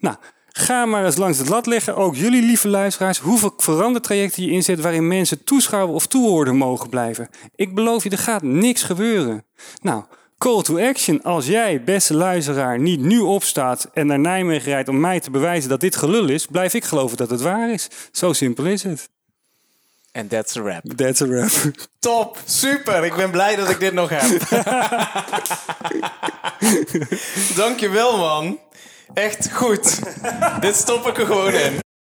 [0.00, 0.16] Nou,
[0.58, 4.80] ga maar eens langs het lat leggen, ook jullie lieve luisteraars, hoeveel verandertrajecten je inzet
[4.80, 7.28] waarin mensen toeschouwer of toehoorder mogen blijven.
[7.54, 9.44] Ik beloof je, er gaat niks gebeuren.
[9.82, 10.04] Nou,
[10.38, 11.22] call to action.
[11.22, 15.68] Als jij, beste luisteraar, niet nu opstaat en naar Nijmegen rijdt om mij te bewijzen
[15.68, 17.88] dat dit gelul is, blijf ik geloven dat het waar is.
[18.12, 19.08] Zo simpel is het.
[20.12, 20.82] En that's a wrap.
[20.96, 21.50] That's a wrap.
[21.98, 23.04] Top, super.
[23.04, 24.48] Ik ben blij dat ik dit nog heb.
[27.62, 28.58] Dankjewel man.
[29.14, 30.00] Echt goed.
[30.60, 31.85] dit stop ik er gewoon in.